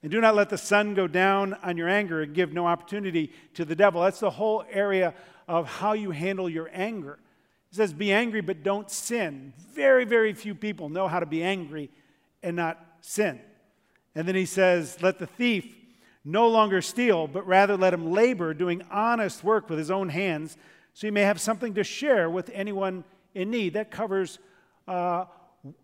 And 0.04 0.12
do 0.12 0.20
not 0.20 0.36
let 0.36 0.50
the 0.50 0.58
sun 0.58 0.94
go 0.94 1.08
down 1.08 1.56
on 1.64 1.78
your 1.78 1.88
anger 1.88 2.22
and 2.22 2.34
give 2.34 2.52
no 2.54 2.68
opportunity 2.68 3.32
to 3.54 3.64
the 3.64 3.76
devil. 3.76 4.02
That's 4.02 4.20
the 4.20 4.30
whole 4.30 4.66
area 4.70 5.14
of 5.48 5.68
how 5.68 5.94
you 5.94 6.12
handle 6.12 6.50
your 6.50 6.70
anger. 6.74 7.18
He 7.70 7.78
says, 7.78 7.94
Be 7.94 8.12
angry, 8.12 8.42
but 8.42 8.64
don't 8.64 8.92
sin. 8.92 9.54
Very, 9.74 10.04
very 10.04 10.34
few 10.34 10.56
people 10.56 10.90
know 10.90 11.08
how 11.08 11.22
to 11.22 11.26
be 11.26 11.42
angry 11.42 11.90
and 12.44 12.56
not 12.58 12.86
sin. 13.00 13.40
And 14.14 14.28
then 14.28 14.36
he 14.36 14.46
says, 14.46 15.02
Let 15.02 15.20
the 15.20 15.26
thief 15.26 15.74
no 16.26 16.48
longer 16.48 16.82
steal, 16.82 17.28
but 17.28 17.48
rather 17.48 17.78
let 17.78 17.94
him 17.94 18.12
labor, 18.12 18.54
doing 18.54 18.82
honest 18.92 19.44
work 19.44 19.70
with 19.70 19.80
his 19.80 19.90
own 19.92 20.10
hands, 20.10 20.58
so 20.94 21.08
he 21.08 21.12
may 21.12 21.22
have 21.22 21.42
something 21.42 21.74
to 21.74 21.84
share 21.84 22.30
with 22.30 22.50
anyone 22.54 23.04
in 23.34 23.50
need. 23.50 23.74
That 23.74 23.90
covers 23.90 24.38
uh, 24.88 25.26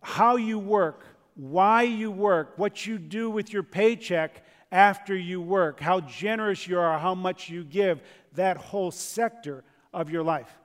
how 0.01 0.35
you 0.35 0.59
work, 0.59 1.05
why 1.39 1.83
you 1.83 2.11
work, 2.11 2.51
what 2.57 2.85
you 2.85 2.97
do 2.97 3.29
with 3.29 3.53
your 3.53 3.63
paycheck 3.63 4.43
after 4.73 5.15
you 5.15 5.39
work, 5.39 5.79
how 5.79 6.01
generous 6.01 6.67
you 6.67 6.77
are, 6.77 6.99
how 6.99 7.15
much 7.15 7.49
you 7.49 7.63
give, 7.63 8.01
that 8.33 8.57
whole 8.57 8.91
sector 8.91 9.63
of 9.93 10.09
your 10.09 10.21
life. 10.21 10.59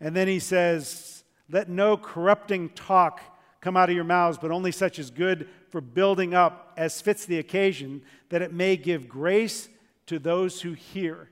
And 0.00 0.14
then 0.14 0.28
he 0.28 0.40
says, 0.40 1.24
Let 1.50 1.70
no 1.70 1.96
corrupting 1.96 2.68
talk 2.70 3.22
come 3.62 3.78
out 3.78 3.88
of 3.88 3.96
your 3.96 4.04
mouths, 4.04 4.36
but 4.36 4.50
only 4.50 4.72
such 4.72 4.98
as 4.98 5.10
good 5.10 5.48
for 5.70 5.80
building 5.80 6.34
up 6.34 6.74
as 6.76 7.00
fits 7.00 7.24
the 7.24 7.38
occasion, 7.38 8.02
that 8.28 8.42
it 8.42 8.52
may 8.52 8.76
give 8.76 9.08
grace 9.08 9.70
to 10.04 10.18
those 10.18 10.60
who 10.60 10.74
hear. 10.74 11.30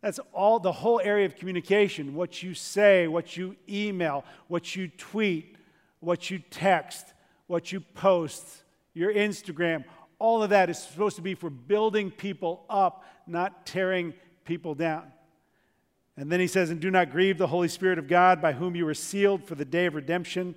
That's 0.00 0.18
all 0.32 0.58
the 0.58 0.72
whole 0.72 1.00
area 1.00 1.26
of 1.26 1.36
communication 1.36 2.16
what 2.16 2.42
you 2.42 2.54
say, 2.54 3.06
what 3.06 3.36
you 3.36 3.54
email, 3.68 4.24
what 4.48 4.74
you 4.74 4.88
tweet, 4.88 5.54
what 6.00 6.28
you 6.28 6.40
text, 6.50 7.13
what 7.46 7.72
you 7.72 7.80
post, 7.80 8.44
your 8.94 9.12
Instagram, 9.12 9.84
all 10.18 10.42
of 10.42 10.50
that 10.50 10.70
is 10.70 10.78
supposed 10.78 11.16
to 11.16 11.22
be 11.22 11.34
for 11.34 11.50
building 11.50 12.10
people 12.10 12.64
up, 12.70 13.04
not 13.26 13.66
tearing 13.66 14.14
people 14.44 14.74
down. 14.74 15.12
And 16.16 16.30
then 16.30 16.40
he 16.40 16.46
says, 16.46 16.70
And 16.70 16.80
do 16.80 16.90
not 16.90 17.10
grieve 17.10 17.38
the 17.38 17.48
Holy 17.48 17.68
Spirit 17.68 17.98
of 17.98 18.08
God, 18.08 18.40
by 18.40 18.52
whom 18.52 18.76
you 18.76 18.84
were 18.84 18.94
sealed 18.94 19.44
for 19.44 19.54
the 19.54 19.64
day 19.64 19.86
of 19.86 19.94
redemption. 19.94 20.54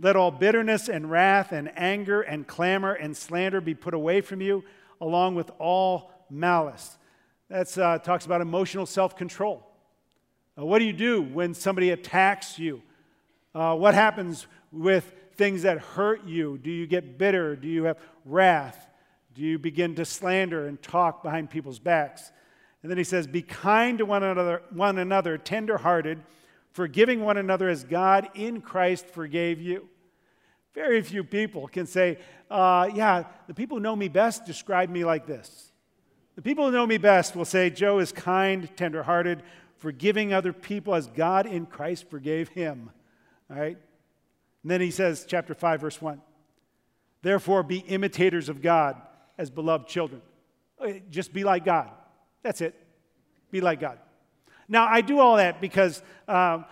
Let 0.00 0.16
all 0.16 0.30
bitterness 0.30 0.88
and 0.88 1.10
wrath 1.10 1.52
and 1.52 1.72
anger 1.78 2.20
and 2.20 2.46
clamor 2.46 2.92
and 2.92 3.16
slander 3.16 3.60
be 3.60 3.74
put 3.74 3.94
away 3.94 4.20
from 4.20 4.40
you, 4.40 4.64
along 5.00 5.36
with 5.36 5.50
all 5.58 6.10
malice. 6.28 6.98
That 7.48 7.78
uh, 7.78 7.98
talks 7.98 8.26
about 8.26 8.40
emotional 8.40 8.86
self 8.86 9.16
control. 9.16 9.66
Uh, 10.58 10.66
what 10.66 10.80
do 10.80 10.84
you 10.84 10.92
do 10.92 11.22
when 11.22 11.54
somebody 11.54 11.90
attacks 11.90 12.58
you? 12.58 12.82
Uh, 13.54 13.74
what 13.74 13.94
happens 13.94 14.46
with 14.72 15.14
things 15.36 15.62
that 15.62 15.78
hurt 15.78 16.24
you? 16.24 16.58
Do 16.58 16.70
you 16.70 16.86
get 16.86 17.18
bitter? 17.18 17.56
Do 17.56 17.68
you 17.68 17.84
have 17.84 17.98
wrath? 18.24 18.88
Do 19.34 19.42
you 19.42 19.58
begin 19.58 19.94
to 19.96 20.04
slander 20.04 20.66
and 20.66 20.80
talk 20.80 21.22
behind 21.22 21.50
people's 21.50 21.78
backs? 21.78 22.32
And 22.82 22.90
then 22.90 22.98
he 22.98 23.04
says, 23.04 23.26
Be 23.26 23.42
kind 23.42 23.98
to 23.98 24.06
one 24.06 24.22
another, 24.22 24.62
one 24.70 24.98
another 24.98 25.38
tenderhearted, 25.38 26.22
forgiving 26.72 27.20
one 27.20 27.36
another 27.36 27.68
as 27.68 27.84
God 27.84 28.28
in 28.34 28.60
Christ 28.60 29.06
forgave 29.06 29.60
you. 29.60 29.88
Very 30.74 31.02
few 31.02 31.24
people 31.24 31.68
can 31.68 31.86
say, 31.86 32.18
uh, 32.50 32.88
Yeah, 32.94 33.24
the 33.46 33.54
people 33.54 33.78
who 33.78 33.82
know 33.82 33.96
me 33.96 34.08
best 34.08 34.46
describe 34.46 34.88
me 34.88 35.04
like 35.04 35.26
this. 35.26 35.72
The 36.36 36.42
people 36.42 36.66
who 36.66 36.72
know 36.72 36.86
me 36.86 36.98
best 36.98 37.34
will 37.34 37.46
say, 37.46 37.70
Joe 37.70 37.98
is 37.98 38.12
kind, 38.12 38.68
tenderhearted, 38.76 39.42
forgiving 39.78 40.32
other 40.32 40.52
people 40.52 40.94
as 40.94 41.06
God 41.06 41.46
in 41.46 41.66
Christ 41.66 42.10
forgave 42.10 42.50
him. 42.50 42.90
All 43.50 43.56
right? 43.58 43.78
And 44.66 44.70
then 44.72 44.80
he 44.80 44.90
says, 44.90 45.24
chapter 45.28 45.54
5, 45.54 45.80
verse 45.80 46.02
1 46.02 46.20
Therefore, 47.22 47.62
be 47.62 47.78
imitators 47.78 48.48
of 48.48 48.60
God 48.60 49.00
as 49.38 49.48
beloved 49.48 49.86
children. 49.86 50.20
Just 51.08 51.32
be 51.32 51.44
like 51.44 51.64
God. 51.64 51.88
That's 52.42 52.60
it. 52.60 52.74
Be 53.52 53.60
like 53.60 53.78
God. 53.78 54.00
Now, 54.66 54.88
I 54.88 55.02
do 55.02 55.20
all 55.20 55.36
that 55.36 55.60
because 55.60 56.02
um, 56.26 56.64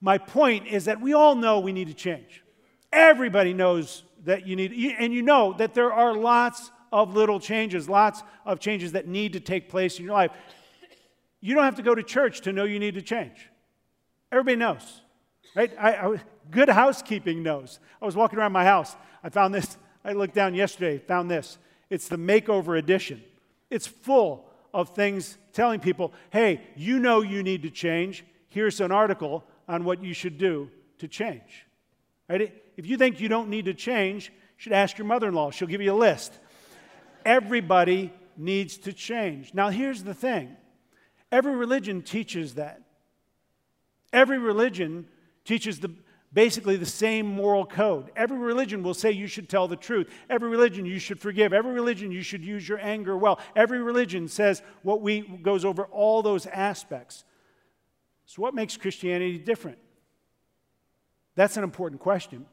my 0.00 0.16
point 0.16 0.66
is 0.66 0.86
that 0.86 0.98
we 0.98 1.12
all 1.12 1.34
know 1.34 1.60
we 1.60 1.72
need 1.72 1.88
to 1.88 1.94
change. 1.94 2.42
Everybody 2.90 3.52
knows 3.52 4.02
that 4.24 4.46
you 4.46 4.56
need, 4.56 4.72
and 4.98 5.12
you 5.12 5.20
know 5.20 5.52
that 5.58 5.74
there 5.74 5.92
are 5.92 6.14
lots 6.14 6.70
of 6.90 7.14
little 7.14 7.38
changes, 7.38 7.86
lots 7.86 8.22
of 8.46 8.60
changes 8.60 8.92
that 8.92 9.08
need 9.08 9.34
to 9.34 9.40
take 9.40 9.68
place 9.68 9.98
in 9.98 10.06
your 10.06 10.14
life. 10.14 10.30
You 11.42 11.54
don't 11.54 11.64
have 11.64 11.76
to 11.76 11.82
go 11.82 11.94
to 11.94 12.02
church 12.02 12.40
to 12.40 12.52
know 12.54 12.64
you 12.64 12.78
need 12.78 12.94
to 12.94 13.02
change. 13.02 13.50
Everybody 14.32 14.56
knows, 14.56 15.02
right? 15.54 15.70
I, 15.78 15.92
I, 15.96 16.20
good 16.50 16.68
housekeeping 16.68 17.42
knows. 17.42 17.78
I 18.00 18.06
was 18.06 18.16
walking 18.16 18.38
around 18.38 18.52
my 18.52 18.64
house. 18.64 18.96
I 19.22 19.28
found 19.28 19.54
this. 19.54 19.76
I 20.04 20.12
looked 20.12 20.34
down 20.34 20.54
yesterday, 20.54 20.98
found 20.98 21.30
this. 21.30 21.58
It's 21.90 22.08
the 22.08 22.16
makeover 22.16 22.78
edition. 22.78 23.22
It's 23.70 23.86
full 23.86 24.48
of 24.72 24.90
things 24.90 25.38
telling 25.52 25.80
people, 25.80 26.12
hey, 26.30 26.60
you 26.76 26.98
know 26.98 27.22
you 27.22 27.42
need 27.42 27.62
to 27.62 27.70
change. 27.70 28.24
Here's 28.48 28.80
an 28.80 28.92
article 28.92 29.44
on 29.68 29.84
what 29.84 30.02
you 30.02 30.14
should 30.14 30.38
do 30.38 30.70
to 30.98 31.08
change. 31.08 31.66
Right? 32.28 32.62
If 32.76 32.86
you 32.86 32.96
think 32.96 33.20
you 33.20 33.28
don't 33.28 33.48
need 33.48 33.64
to 33.66 33.74
change, 33.74 34.28
you 34.28 34.34
should 34.58 34.72
ask 34.72 34.98
your 34.98 35.06
mother 35.06 35.28
in 35.28 35.34
law. 35.34 35.50
She'll 35.50 35.68
give 35.68 35.80
you 35.80 35.92
a 35.92 35.94
list. 35.94 36.32
Everybody 37.24 38.12
needs 38.36 38.76
to 38.78 38.92
change. 38.92 39.54
Now, 39.54 39.70
here's 39.70 40.02
the 40.02 40.14
thing 40.14 40.56
every 41.32 41.56
religion 41.56 42.02
teaches 42.02 42.54
that. 42.54 42.82
Every 44.12 44.38
religion 44.38 45.08
teaches 45.44 45.80
the, 45.80 45.90
basically 46.36 46.76
the 46.76 46.84
same 46.84 47.24
moral 47.24 47.64
code. 47.64 48.12
Every 48.14 48.36
religion 48.36 48.82
will 48.82 48.92
say 48.92 49.10
you 49.10 49.26
should 49.26 49.48
tell 49.48 49.66
the 49.68 49.74
truth. 49.74 50.06
Every 50.28 50.50
religion 50.50 50.84
you 50.84 50.98
should 50.98 51.18
forgive. 51.18 51.54
Every 51.54 51.72
religion 51.72 52.12
you 52.12 52.20
should 52.20 52.44
use 52.44 52.68
your 52.68 52.78
anger 52.78 53.16
well. 53.16 53.40
Every 53.56 53.80
religion 53.80 54.28
says 54.28 54.62
what 54.82 55.00
we 55.00 55.22
goes 55.22 55.64
over 55.64 55.84
all 55.84 56.20
those 56.20 56.44
aspects. 56.44 57.24
So 58.26 58.42
what 58.42 58.54
makes 58.54 58.76
Christianity 58.76 59.38
different? 59.38 59.78
That's 61.36 61.56
an 61.56 61.64
important 61.64 62.02
question 62.02 62.44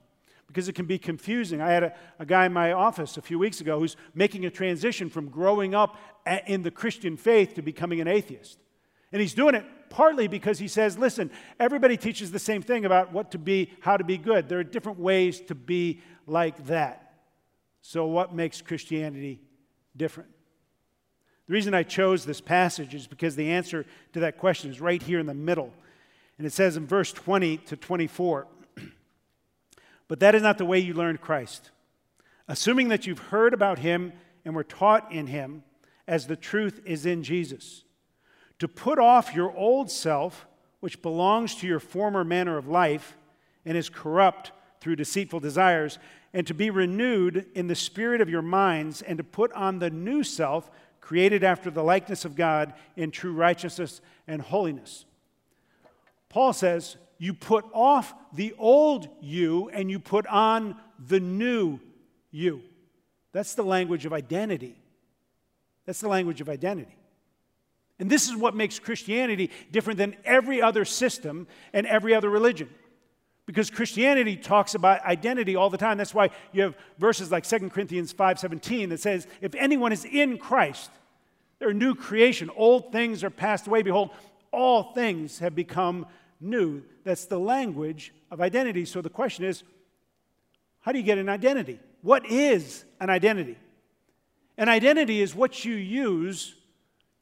because 0.48 0.70
it 0.70 0.76
can 0.76 0.86
be 0.86 0.98
confusing. 0.98 1.60
I 1.60 1.72
had 1.72 1.84
a, 1.84 1.94
a, 2.20 2.26
guy 2.26 2.46
in 2.46 2.54
my 2.54 2.72
office 2.72 3.18
a 3.18 3.22
few 3.22 3.38
weeks 3.38 3.60
ago 3.60 3.80
who's 3.80 3.98
making 4.14 4.46
a 4.46 4.50
transition 4.50 5.10
from 5.10 5.28
growing 5.28 5.76
up 5.76 5.98
in 6.48 6.62
the 6.62 6.72
Christian 6.72 7.18
faith 7.18 7.56
to 7.56 7.62
becoming 7.62 8.00
an 8.00 8.08
atheist. 8.08 8.60
And 9.12 9.22
he's 9.22 9.34
doing 9.34 9.56
it 9.56 9.66
partly 9.94 10.28
because 10.28 10.58
he 10.58 10.68
says, 10.68 10.98
listen, 10.98 11.30
everybody 11.60 11.96
teaches 11.98 12.32
the 12.32 12.40
same 12.40 12.64
thing 12.64 12.84
about 12.84 13.14
what 13.14 13.30
to 13.32 13.38
be, 13.38 13.72
how 13.80 13.96
to 13.96 14.04
be 14.04 14.18
good. 14.18 14.50
There 14.50 14.58
are 14.58 14.64
different 14.64 15.00
ways 15.00 15.40
to 15.42 15.56
be 15.56 16.02
like 16.26 16.66
that. 16.66 17.14
So, 17.82 18.08
what 18.08 18.34
makes 18.34 18.62
Christianity 18.62 19.40
different? 19.96 20.30
The 21.48 21.54
reason 21.54 21.76
I 21.76 21.84
chose 21.84 22.26
this 22.26 22.42
passage 22.42 22.96
is 22.96 23.06
because 23.06 23.36
the 23.36 23.52
answer 23.52 23.86
to 24.14 24.22
that 24.22 24.40
question 24.40 24.72
is 24.72 24.82
right 24.82 25.02
here 25.02 25.20
in 25.20 25.28
the 25.28 25.34
middle. 25.34 25.72
And 26.40 26.48
it 26.48 26.54
says 26.54 26.76
in 26.76 26.88
verse 26.88 27.14
20 27.14 27.58
to 27.58 27.78
24 27.78 28.48
But 30.08 30.20
that 30.22 30.34
is 30.34 30.42
not 30.42 30.58
the 30.58 30.66
way 30.66 30.80
you 30.80 30.96
learned 30.96 31.22
Christ. 31.22 31.70
Assuming 32.48 32.88
that 32.88 33.06
you've 33.06 33.20
heard 33.20 33.54
about 33.54 33.80
him 33.80 34.14
and 34.44 34.56
were 34.56 34.64
taught 34.64 35.12
in 35.12 35.28
him, 35.28 35.64
as 36.08 36.26
the 36.26 36.36
truth 36.36 36.82
is 36.84 37.06
in 37.06 37.22
Jesus. 37.22 37.84
To 38.60 38.68
put 38.68 39.00
off 39.00 39.34
your 39.34 39.56
old 39.56 39.92
self, 39.92 40.46
which 40.80 41.02
belongs 41.02 41.56
to 41.56 41.68
your 41.68 41.80
former 41.80 42.24
manner 42.24 42.58
of 42.58 42.68
life 42.68 43.18
and 43.66 43.78
is 43.78 43.90
corrupt 43.90 44.52
through 44.80 44.98
deceitful 44.98 45.40
desires, 45.40 45.98
and 46.34 46.46
to 46.48 46.54
be 46.54 46.70
renewed 46.70 47.46
in 47.56 47.68
the 47.68 47.76
spirit 47.76 48.20
of 48.20 48.30
your 48.30 48.42
minds, 48.42 49.02
and 49.02 49.18
to 49.18 49.24
put 49.24 49.52
on 49.54 49.80
the 49.80 49.90
new 49.90 50.24
self 50.24 50.70
created 51.00 51.44
after 51.44 51.70
the 51.70 51.84
likeness 51.84 52.26
of 52.26 52.36
God 52.36 52.74
in 52.96 53.12
true 53.12 53.34
righteousness 53.34 54.02
and 54.28 54.42
holiness. 54.42 55.06
Paul 56.30 56.54
says, 56.54 56.98
You 57.20 57.34
put 57.34 57.66
off 57.74 58.14
the 58.34 58.54
old 58.58 59.08
you 59.22 59.70
and 59.70 59.92
you 59.92 60.00
put 60.00 60.26
on 60.28 60.76
the 60.98 61.20
new 61.20 61.80
you. 62.32 62.62
That's 63.34 63.54
the 63.54 63.64
language 63.64 64.06
of 64.06 64.14
identity. 64.14 64.76
That's 65.86 66.00
the 66.00 66.08
language 66.08 66.40
of 66.40 66.50
identity. 66.50 66.96
And 68.00 68.10
this 68.10 68.28
is 68.28 68.36
what 68.36 68.56
makes 68.56 68.80
Christianity 68.80 69.52
different 69.72 69.98
than 69.98 70.16
every 70.26 70.62
other 70.62 70.86
system 70.86 71.48
and 71.74 71.86
every 71.86 72.14
other 72.14 72.30
religion. 72.30 72.70
Because 73.46 73.70
Christianity 73.70 74.38
talks 74.38 74.74
about 74.74 75.04
identity 75.06 75.56
all 75.56 75.70
the 75.70 75.78
time. 75.78 75.98
That's 75.98 76.14
why 76.14 76.30
you 76.54 76.64
have 76.64 76.76
verses 76.98 77.32
like 77.32 77.46
2 77.46 77.72
Corinthians 77.72 78.14
5:17 78.14 78.90
that 78.90 79.00
says, 79.00 79.28
"If 79.42 79.54
anyone 79.56 79.92
is 79.92 80.06
in 80.06 80.38
Christ, 80.38 80.90
they're 81.60 81.70
a 81.70 81.74
new 81.74 81.94
creation. 81.94 82.50
Old 82.56 82.92
things 82.92 83.24
are 83.24 83.30
passed 83.30 83.68
away. 83.68 83.82
Behold, 83.82 84.12
all 84.52 84.94
things 84.94 85.40
have 85.40 85.56
become 85.56 86.08
new." 86.40 86.84
That's 87.04 87.26
the 87.26 87.40
language 87.40 88.14
of 88.32 88.40
identity. 88.40 88.86
So 88.86 89.02
the 89.02 89.10
question 89.10 89.44
is, 89.44 89.64
how 90.80 90.92
do 90.92 90.98
you 90.98 91.04
get 91.04 91.18
an 91.18 91.30
identity? 91.30 91.80
What 92.02 92.26
is 92.26 92.86
an 93.00 93.10
identity? 93.10 93.58
An 94.58 94.70
identity 94.70 95.22
is 95.22 95.36
what 95.36 95.66
you 95.66 95.76
use 95.76 96.56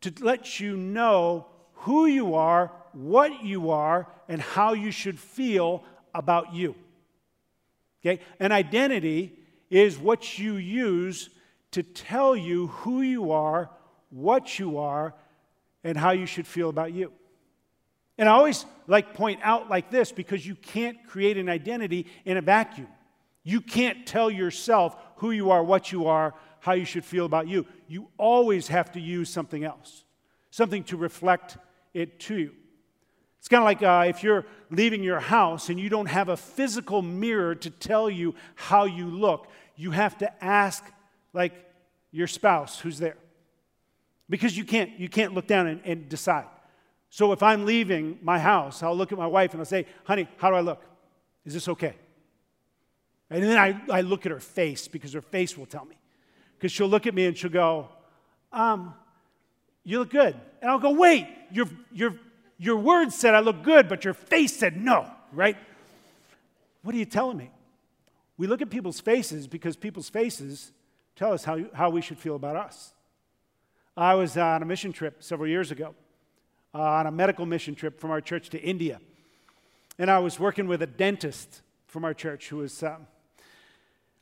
to 0.01 0.13
let 0.21 0.59
you 0.59 0.75
know 0.75 1.47
who 1.73 2.05
you 2.05 2.35
are, 2.35 2.71
what 2.93 3.43
you 3.43 3.71
are, 3.71 4.07
and 4.27 4.41
how 4.41 4.73
you 4.73 4.91
should 4.91 5.19
feel 5.19 5.83
about 6.13 6.53
you. 6.53 6.75
Okay? 8.01 8.21
An 8.39 8.51
identity 8.51 9.33
is 9.69 9.97
what 9.97 10.37
you 10.37 10.55
use 10.55 11.29
to 11.71 11.83
tell 11.83 12.35
you 12.35 12.67
who 12.67 13.01
you 13.01 13.31
are, 13.31 13.69
what 14.09 14.59
you 14.59 14.77
are, 14.77 15.13
and 15.83 15.97
how 15.97 16.11
you 16.11 16.25
should 16.25 16.45
feel 16.45 16.69
about 16.69 16.91
you. 16.91 17.11
And 18.17 18.27
I 18.27 18.33
always 18.33 18.65
like 18.87 19.13
point 19.13 19.39
out 19.41 19.69
like 19.69 19.89
this 19.89 20.11
because 20.11 20.45
you 20.45 20.55
can't 20.55 20.97
create 21.07 21.37
an 21.37 21.49
identity 21.49 22.07
in 22.25 22.37
a 22.37 22.41
vacuum. 22.41 22.87
You 23.43 23.61
can't 23.61 24.05
tell 24.05 24.29
yourself 24.29 24.95
who 25.17 25.31
you 25.31 25.51
are, 25.51 25.63
what 25.63 25.91
you 25.91 26.07
are, 26.07 26.35
how 26.61 26.71
you 26.71 26.85
should 26.85 27.03
feel 27.03 27.25
about 27.25 27.47
you. 27.47 27.65
You 27.87 28.07
always 28.17 28.69
have 28.69 28.91
to 28.93 28.99
use 28.99 29.29
something 29.29 29.63
else, 29.63 30.05
something 30.49 30.83
to 30.85 30.97
reflect 30.97 31.57
it 31.93 32.19
to 32.21 32.37
you. 32.37 32.53
It's 33.39 33.47
kind 33.47 33.61
of 33.61 33.65
like 33.65 33.81
uh, 33.81 34.05
if 34.07 34.23
you're 34.23 34.45
leaving 34.69 35.03
your 35.03 35.19
house 35.19 35.69
and 35.69 35.79
you 35.79 35.89
don't 35.89 36.05
have 36.05 36.29
a 36.29 36.37
physical 36.37 37.01
mirror 37.01 37.55
to 37.55 37.69
tell 37.71 38.09
you 38.09 38.35
how 38.55 38.85
you 38.85 39.07
look, 39.07 39.47
you 39.75 39.91
have 39.91 40.17
to 40.19 40.43
ask, 40.43 40.83
like, 41.33 41.53
your 42.11 42.27
spouse 42.27 42.79
who's 42.79 42.99
there. 42.99 43.17
Because 44.29 44.55
you 44.55 44.63
can't, 44.63 44.99
you 44.99 45.09
can't 45.09 45.33
look 45.33 45.47
down 45.47 45.65
and, 45.65 45.81
and 45.83 46.07
decide. 46.07 46.45
So 47.09 47.31
if 47.31 47.41
I'm 47.41 47.65
leaving 47.65 48.19
my 48.21 48.37
house, 48.37 48.83
I'll 48.83 48.95
look 48.95 49.11
at 49.11 49.17
my 49.17 49.27
wife 49.27 49.51
and 49.51 49.59
I'll 49.59 49.65
say, 49.65 49.87
honey, 50.03 50.27
how 50.37 50.49
do 50.51 50.55
I 50.55 50.61
look? 50.61 50.83
Is 51.43 51.53
this 51.53 51.67
okay? 51.67 51.95
And 53.31 53.43
then 53.43 53.57
I, 53.57 53.81
I 53.89 54.01
look 54.01 54.25
at 54.25 54.31
her 54.31 54.39
face 54.39 54.87
because 54.87 55.13
her 55.13 55.21
face 55.21 55.57
will 55.57 55.65
tell 55.65 55.85
me. 55.85 55.95
Because 56.61 56.71
she'll 56.71 56.87
look 56.87 57.07
at 57.07 57.15
me 57.15 57.25
and 57.25 57.35
she'll 57.35 57.49
go, 57.49 57.89
um, 58.53 58.93
you 59.83 59.97
look 59.97 60.11
good. 60.11 60.35
And 60.61 60.69
I'll 60.69 60.77
go, 60.77 60.91
wait, 60.91 61.27
your, 61.51 61.65
your 61.91 62.13
your 62.61 62.75
words 62.75 63.15
said 63.15 63.33
I 63.33 63.39
look 63.39 63.63
good, 63.63 63.89
but 63.89 64.05
your 64.05 64.13
face 64.13 64.55
said 64.55 64.77
no, 64.77 65.09
right? 65.33 65.57
What 66.83 66.93
are 66.93 66.97
you 66.99 67.05
telling 67.05 67.35
me? 67.35 67.49
We 68.37 68.45
look 68.45 68.61
at 68.61 68.69
people's 68.69 68.99
faces 68.99 69.47
because 69.47 69.75
people's 69.75 70.09
faces 70.09 70.71
tell 71.15 71.33
us 71.33 71.43
how, 71.43 71.57
how 71.73 71.89
we 71.89 72.03
should 72.03 72.19
feel 72.19 72.35
about 72.35 72.55
us. 72.55 72.93
I 73.97 74.13
was 74.13 74.37
on 74.37 74.61
a 74.61 74.65
mission 74.65 74.93
trip 74.93 75.23
several 75.23 75.49
years 75.49 75.71
ago, 75.71 75.95
uh, 76.75 76.83
on 76.83 77.07
a 77.07 77.11
medical 77.11 77.47
mission 77.47 77.73
trip 77.73 77.99
from 77.99 78.11
our 78.11 78.21
church 78.21 78.51
to 78.51 78.61
India. 78.61 79.01
And 79.97 80.11
I 80.11 80.19
was 80.19 80.39
working 80.39 80.67
with 80.67 80.83
a 80.83 80.87
dentist 80.87 81.63
from 81.87 82.05
our 82.05 82.13
church 82.13 82.49
who 82.49 82.57
was, 82.57 82.83
um, 82.83 83.07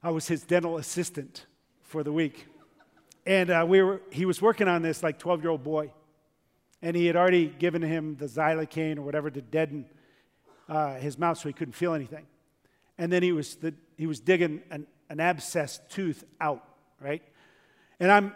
I 0.02 0.12
was 0.12 0.30
his 0.30 0.44
dental 0.44 0.78
assistant 0.78 1.46
for 1.90 2.04
the 2.04 2.14
week. 2.14 2.46
And 3.26 3.50
uh, 3.50 3.66
we 3.68 3.82
were, 3.82 4.02
he 4.12 4.26
was 4.26 4.42
working 4.42 4.68
on 4.68 4.84
this 4.84 5.02
like 5.02 5.18
12 5.18 5.42
year 5.42 5.50
old 5.50 5.64
boy 5.64 5.92
and 6.84 6.96
he 6.96 7.08
had 7.08 7.16
already 7.16 7.48
given 7.48 7.82
him 7.82 8.16
the 8.16 8.28
xylocaine 8.28 8.98
or 8.98 9.02
whatever 9.02 9.32
to 9.32 9.42
deaden 9.42 9.86
uh, 10.70 10.96
his 10.96 11.18
mouth 11.18 11.40
so 11.40 11.50
he 11.50 11.54
couldn't 11.54 11.74
feel 11.74 11.94
anything. 11.94 12.28
And 13.00 13.12
then 13.12 13.24
he 13.24 13.32
was, 13.32 13.56
the, 13.56 13.74
he 13.98 14.06
was 14.06 14.20
digging 14.20 14.62
an, 14.70 14.86
an 15.10 15.20
abscess 15.20 15.82
tooth 15.90 16.24
out, 16.40 16.64
right? 17.02 17.24
And 18.00 18.12
I'm 18.12 18.34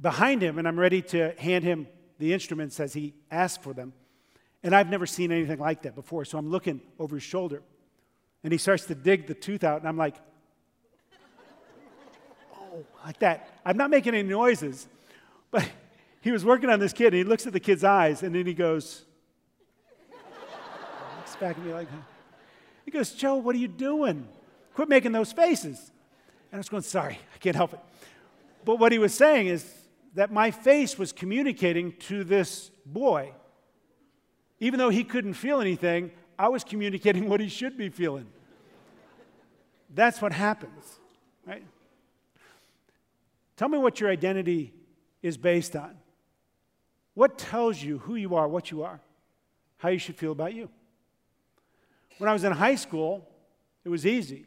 behind 0.00 0.40
him 0.40 0.60
and 0.60 0.68
I'm 0.68 0.78
ready 0.78 1.02
to 1.02 1.34
hand 1.36 1.64
him 1.64 1.88
the 2.20 2.32
instruments 2.32 2.78
as 2.78 2.92
he 2.92 3.12
asked 3.28 3.60
for 3.60 3.74
them. 3.74 3.92
And 4.62 4.72
I've 4.72 4.88
never 4.88 5.04
seen 5.04 5.32
anything 5.32 5.58
like 5.58 5.82
that 5.82 5.96
before, 5.96 6.24
so 6.24 6.38
I'm 6.38 6.48
looking 6.48 6.80
over 7.00 7.16
his 7.16 7.24
shoulder. 7.24 7.60
And 8.44 8.52
he 8.52 8.58
starts 8.58 8.86
to 8.86 8.94
dig 8.94 9.26
the 9.26 9.34
tooth 9.34 9.64
out, 9.64 9.80
and 9.80 9.88
I'm 9.88 9.96
like, 9.96 10.14
like 13.04 13.18
that. 13.18 13.60
I'm 13.64 13.76
not 13.76 13.90
making 13.90 14.14
any 14.14 14.26
noises, 14.26 14.88
but 15.50 15.68
he 16.20 16.30
was 16.30 16.44
working 16.44 16.70
on 16.70 16.80
this 16.80 16.92
kid, 16.92 17.08
and 17.08 17.16
he 17.16 17.24
looks 17.24 17.46
at 17.46 17.52
the 17.52 17.60
kid's 17.60 17.84
eyes, 17.84 18.22
and 18.22 18.34
then 18.34 18.46
he 18.46 18.54
goes, 18.54 19.04
looks 21.18 21.36
back 21.36 21.58
at 21.58 21.64
me 21.64 21.72
like, 21.72 21.88
he 22.84 22.90
goes, 22.90 23.12
Joe, 23.12 23.36
what 23.36 23.54
are 23.54 23.58
you 23.58 23.68
doing? 23.68 24.26
Quit 24.74 24.88
making 24.88 25.12
those 25.12 25.32
faces. 25.32 25.92
And 26.50 26.58
I 26.58 26.58
was 26.58 26.68
going, 26.68 26.82
sorry, 26.82 27.18
I 27.34 27.38
can't 27.38 27.56
help 27.56 27.74
it. 27.74 27.80
But 28.64 28.78
what 28.78 28.92
he 28.92 28.98
was 28.98 29.14
saying 29.14 29.48
is 29.48 29.70
that 30.14 30.32
my 30.32 30.50
face 30.50 30.98
was 30.98 31.12
communicating 31.12 31.92
to 31.92 32.24
this 32.24 32.70
boy. 32.86 33.32
Even 34.60 34.78
though 34.78 34.90
he 34.90 35.04
couldn't 35.04 35.34
feel 35.34 35.60
anything, 35.60 36.10
I 36.38 36.48
was 36.48 36.64
communicating 36.64 37.28
what 37.28 37.40
he 37.40 37.48
should 37.48 37.76
be 37.76 37.88
feeling. 37.88 38.26
That's 39.94 40.20
what 40.20 40.32
happens, 40.32 40.98
right? 41.46 41.64
Tell 43.56 43.68
me 43.68 43.78
what 43.78 44.00
your 44.00 44.10
identity 44.10 44.74
is 45.22 45.36
based 45.36 45.76
on. 45.76 45.96
What 47.14 47.38
tells 47.38 47.82
you 47.82 47.98
who 47.98 48.16
you 48.16 48.34
are, 48.34 48.48
what 48.48 48.70
you 48.70 48.82
are, 48.82 49.00
how 49.76 49.88
you 49.88 49.98
should 49.98 50.16
feel 50.16 50.32
about 50.32 50.54
you? 50.54 50.68
When 52.18 52.28
I 52.28 52.32
was 52.32 52.44
in 52.44 52.52
high 52.52 52.74
school, 52.74 53.28
it 53.84 53.88
was 53.88 54.06
easy. 54.06 54.46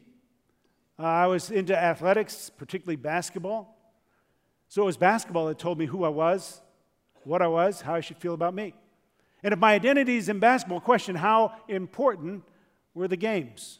Uh, 0.98 1.02
I 1.04 1.26
was 1.26 1.50
into 1.50 1.76
athletics, 1.76 2.50
particularly 2.50 2.96
basketball. 2.96 3.76
So 4.68 4.82
it 4.82 4.86
was 4.86 4.96
basketball 4.96 5.46
that 5.46 5.58
told 5.58 5.78
me 5.78 5.86
who 5.86 6.04
I 6.04 6.08
was, 6.08 6.60
what 7.24 7.40
I 7.40 7.46
was, 7.46 7.80
how 7.80 7.94
I 7.94 8.00
should 8.00 8.18
feel 8.18 8.34
about 8.34 8.54
me. 8.54 8.74
And 9.42 9.54
if 9.54 9.58
my 9.58 9.72
identity 9.72 10.16
is 10.16 10.28
in 10.28 10.40
basketball, 10.40 10.80
question 10.80 11.14
how 11.14 11.54
important 11.68 12.44
were 12.92 13.08
the 13.08 13.16
games? 13.16 13.78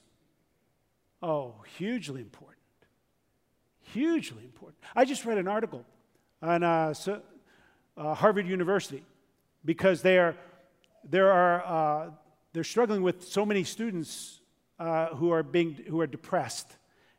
Oh, 1.21 1.57
hugely 1.77 2.21
important. 2.21 2.48
Hugely 3.93 4.45
important. 4.45 4.79
I 4.95 5.05
just 5.05 5.25
read 5.25 5.39
an 5.39 5.49
article 5.49 5.85
on 6.43 6.63
uh, 6.63 6.95
so, 6.95 7.23
uh, 7.97 8.15
Harvard 8.15 8.47
University 8.47 9.03
because 9.65 10.03
they 10.03 10.19
are, 10.19 10.37
there 11.09 11.33
are, 11.33 11.65
uh, 11.65 12.11
they're 12.53 12.65
struggling 12.65 13.03
with 13.03 13.27
so 13.27 13.47
many 13.47 13.65
students 13.65 14.41
uh, 14.79 15.09
who, 15.09 15.31
are 15.31 15.43
being, 15.43 15.75
who 15.89 16.01
are 16.01 16.07
depressed. 16.07 16.69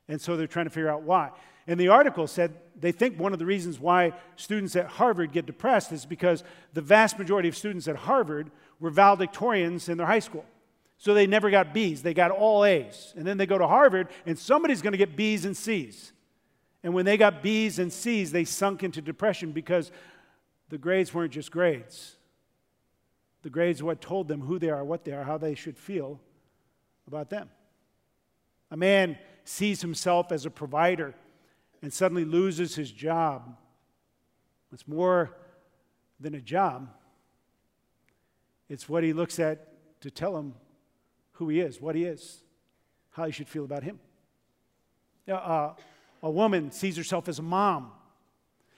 And 0.08 0.22
so 0.22 0.38
they're 0.38 0.48
trying 0.48 0.66
to 0.66 0.70
figure 0.70 0.90
out 0.90 1.04
why. 1.04 1.32
And 1.68 1.80
the 1.80 1.90
article 1.90 2.28
said 2.28 2.56
they 2.80 2.92
think 2.92 3.20
one 3.20 3.34
of 3.34 3.40
the 3.40 3.46
reasons 3.46 3.80
why 3.80 4.14
students 4.36 4.76
at 4.76 4.88
Harvard 4.88 5.32
get 5.32 5.46
depressed 5.46 5.92
is 5.92 6.06
because 6.06 6.44
the 6.74 6.82
vast 6.82 7.20
majority 7.20 7.50
of 7.50 7.56
students 7.56 7.88
at 7.88 7.96
Harvard 7.96 8.52
were 8.80 8.92
valedictorians 8.92 9.90
in 9.90 9.98
their 9.98 10.08
high 10.08 10.20
school. 10.20 10.46
So 10.98 11.14
they 11.14 11.28
never 11.28 11.50
got 11.50 11.74
B's, 11.74 12.02
they 12.02 12.14
got 12.14 12.32
all 12.32 12.66
A's. 12.66 13.14
And 13.16 13.26
then 13.26 13.38
they 13.38 13.46
go 13.46 13.58
to 13.58 13.68
Harvard, 13.68 14.08
and 14.26 14.38
somebody's 14.38 14.82
going 14.82 14.92
to 14.92 14.98
get 14.98 15.16
B's 15.16 15.46
and 15.46 15.56
C's. 15.56 16.12
And 16.84 16.94
when 16.94 17.06
they 17.06 17.18
got 17.18 17.44
B's 17.44 17.80
and 17.80 17.92
C's, 17.92 18.32
they 18.32 18.46
sunk 18.46 18.84
into 18.84 19.02
depression 19.02 19.52
because 19.52 19.92
the 20.70 20.78
grades 20.78 21.14
weren't 21.14 21.34
just 21.34 21.52
grades. 21.52 22.16
The 23.42 23.50
grades 23.50 23.82
what 23.84 24.02
told 24.02 24.28
them 24.28 24.42
who 24.42 24.60
they 24.60 24.70
are, 24.70 24.84
what 24.84 25.04
they 25.04 25.12
are, 25.12 25.24
how 25.24 25.38
they 25.38 25.56
should 25.56 25.78
feel 25.78 26.20
about 27.08 27.30
them. 27.30 27.50
A 28.72 28.78
man 28.78 29.18
sees 29.44 29.82
himself 29.82 30.32
as 30.32 30.46
a 30.46 30.50
provider 30.50 31.16
and 31.82 31.92
suddenly 31.92 32.26
loses 32.26 32.76
his 32.76 32.92
job. 32.92 33.58
It's 34.72 34.88
more 34.88 35.36
than 36.20 36.36
a 36.36 36.42
job, 36.42 36.90
it's 38.68 38.88
what 38.88 39.04
he 39.04 39.14
looks 39.14 39.40
at 39.40 39.68
to 40.02 40.12
tell 40.12 40.38
him 40.38 40.54
who 41.34 41.50
he 41.50 41.60
is, 41.60 41.82
what 41.82 41.96
he 41.96 42.04
is, 42.04 42.44
how 43.12 43.26
he 43.26 43.32
should 43.32 43.48
feel 43.48 43.64
about 43.64 43.84
him. 43.84 44.00
Uh, 45.28 45.74
a 46.22 46.30
woman 46.30 46.72
sees 46.72 46.98
herself 46.98 47.28
as 47.28 47.40
a 47.40 47.44
mom. 47.44 47.92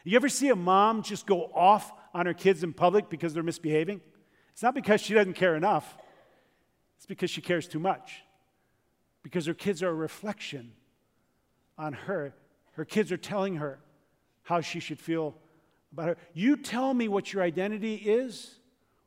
You 0.03 0.15
ever 0.15 0.29
see 0.29 0.50
a 0.50 0.55
mom 0.55 1.03
just 1.03 1.25
go 1.25 1.51
off 1.53 1.91
on 2.13 2.25
her 2.25 2.33
kids 2.33 2.63
in 2.63 2.74
public 2.74 3.10
because 3.10 3.33
they're 3.33 3.43
misbehaving? 3.43 4.01
It's 4.51 4.63
not 4.63 4.75
because 4.75 5.01
she 5.01 5.13
doesn't 5.13 5.33
care 5.33 5.55
enough, 5.55 5.98
it's 6.98 7.05
because 7.05 7.29
she 7.29 7.41
cares 7.41 7.67
too 7.67 7.79
much. 7.79 8.24
Because 9.24 9.45
her 9.45 9.53
kids 9.53 9.83
are 9.83 9.89
a 9.89 9.93
reflection 9.93 10.71
on 11.77 11.93
her. 11.93 12.33
Her 12.74 12.86
kids 12.86 13.12
are 13.12 13.17
telling 13.17 13.55
her 13.55 13.80
how 14.43 14.62
she 14.62 14.80
should 14.80 14.99
feel 14.99 15.36
about 15.93 16.08
her. 16.08 16.17
You 16.34 16.58
tell 16.58 16.93
me 16.93 17.08
what 17.08 17.32
your 17.32 17.43
identity 17.43 17.95
is, 17.95 18.60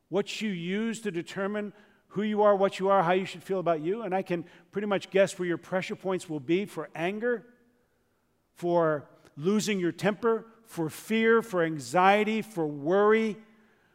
what 0.09 0.41
you 0.41 0.49
use 0.49 1.01
to 1.01 1.11
determine 1.11 1.73
who 2.07 2.23
you 2.23 2.43
are, 2.43 2.55
what 2.55 2.79
you 2.79 2.89
are, 2.89 3.03
how 3.03 3.11
you 3.11 3.25
should 3.25 3.43
feel 3.43 3.59
about 3.59 3.81
you, 3.81 4.03
and 4.03 4.15
I 4.15 4.21
can 4.21 4.45
pretty 4.71 4.87
much 4.87 5.09
guess 5.09 5.37
where 5.37 5.47
your 5.47 5.57
pressure 5.57 5.95
points 5.97 6.29
will 6.29 6.39
be 6.39 6.65
for 6.65 6.89
anger, 6.95 7.45
for 8.55 9.07
losing 9.37 9.79
your 9.79 9.91
temper, 9.91 10.45
for 10.65 10.89
fear, 10.89 11.41
for 11.41 11.63
anxiety, 11.63 12.41
for 12.41 12.65
worry, 12.65 13.37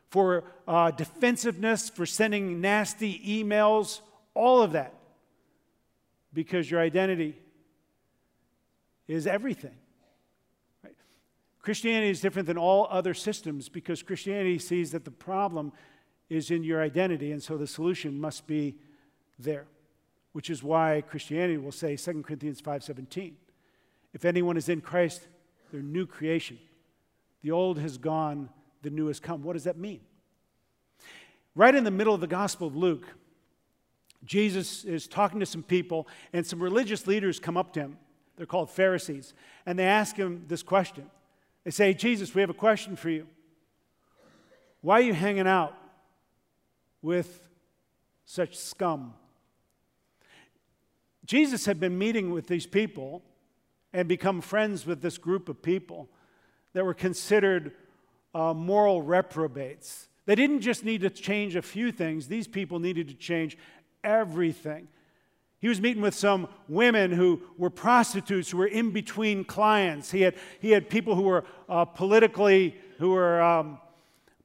for 0.08 0.44
uh, 0.66 0.90
defensiveness, 0.90 1.88
for 1.88 2.06
sending 2.06 2.60
nasty 2.60 3.18
emails, 3.20 4.00
all 4.34 4.62
of 4.62 4.72
that. 4.72 4.94
Because 6.32 6.70
your 6.70 6.80
identity 6.80 7.36
is 9.08 9.26
everything. 9.26 9.74
Right? 10.84 10.94
Christianity 11.60 12.10
is 12.10 12.20
different 12.20 12.46
than 12.46 12.58
all 12.58 12.86
other 12.90 13.14
systems 13.14 13.68
because 13.68 14.02
Christianity 14.02 14.58
sees 14.58 14.92
that 14.92 15.04
the 15.04 15.10
problem 15.10 15.72
is 16.28 16.52
in 16.52 16.62
your 16.62 16.80
identity, 16.80 17.32
and 17.32 17.42
so 17.42 17.56
the 17.56 17.66
solution 17.66 18.20
must 18.20 18.46
be 18.46 18.76
there. 19.38 19.66
Which 20.32 20.48
is 20.48 20.62
why 20.62 21.02
Christianity 21.08 21.58
will 21.58 21.72
say 21.72 21.96
2 21.96 22.22
Corinthians 22.22 22.62
5:17. 22.62 23.32
If 24.12 24.24
anyone 24.24 24.56
is 24.56 24.68
in 24.68 24.80
Christ, 24.80 25.26
they're 25.70 25.82
new 25.82 26.06
creation. 26.06 26.58
The 27.42 27.52
old 27.52 27.78
has 27.78 27.98
gone, 27.98 28.48
the 28.82 28.90
new 28.90 29.06
has 29.06 29.20
come. 29.20 29.42
What 29.42 29.54
does 29.54 29.64
that 29.64 29.78
mean? 29.78 30.00
Right 31.54 31.74
in 31.74 31.84
the 31.84 31.90
middle 31.90 32.14
of 32.14 32.20
the 32.20 32.26
Gospel 32.26 32.66
of 32.66 32.76
Luke, 32.76 33.06
Jesus 34.24 34.84
is 34.84 35.06
talking 35.06 35.40
to 35.40 35.46
some 35.46 35.62
people, 35.62 36.06
and 36.32 36.46
some 36.46 36.62
religious 36.62 37.06
leaders 37.06 37.40
come 37.40 37.56
up 37.56 37.72
to 37.74 37.80
him. 37.80 37.98
They're 38.36 38.46
called 38.46 38.70
Pharisees. 38.70 39.34
And 39.66 39.78
they 39.78 39.84
ask 39.84 40.16
him 40.16 40.44
this 40.48 40.62
question. 40.62 41.10
They 41.64 41.70
say, 41.70 41.94
Jesus, 41.94 42.34
we 42.34 42.40
have 42.40 42.50
a 42.50 42.54
question 42.54 42.96
for 42.96 43.10
you. 43.10 43.26
Why 44.82 44.98
are 44.98 45.02
you 45.02 45.14
hanging 45.14 45.46
out 45.46 45.76
with 47.02 47.48
such 48.30 48.56
scum. 48.56 49.14
Jesus 51.24 51.66
had 51.66 51.80
been 51.80 51.98
meeting 51.98 52.30
with 52.30 52.46
these 52.46 52.66
people 52.66 53.22
and 53.92 54.08
become 54.08 54.40
friends 54.40 54.86
with 54.86 55.02
this 55.02 55.18
group 55.18 55.48
of 55.48 55.62
people 55.62 56.08
that 56.72 56.84
were 56.84 56.94
considered 56.94 57.72
uh, 58.34 58.54
moral 58.54 59.02
reprobates. 59.02 60.08
They 60.26 60.34
didn't 60.34 60.60
just 60.60 60.84
need 60.84 61.00
to 61.00 61.10
change 61.10 61.56
a 61.56 61.62
few 61.62 61.90
things, 61.90 62.28
these 62.28 62.46
people 62.46 62.78
needed 62.78 63.08
to 63.08 63.14
change 63.14 63.58
everything. 64.04 64.88
He 65.60 65.68
was 65.68 65.80
meeting 65.80 66.02
with 66.02 66.14
some 66.14 66.48
women 66.68 67.12
who 67.12 67.42
were 67.58 67.68
prostitutes, 67.68 68.50
who 68.50 68.58
were 68.58 68.66
in 68.66 68.92
between 68.92 69.44
clients. 69.44 70.10
He 70.10 70.22
had, 70.22 70.34
he 70.58 70.70
had 70.70 70.88
people 70.88 71.14
who 71.14 71.22
were 71.22 71.44
uh, 71.68 71.84
politically, 71.84 72.76
who 72.98 73.10
were 73.10 73.42
um, 73.42 73.78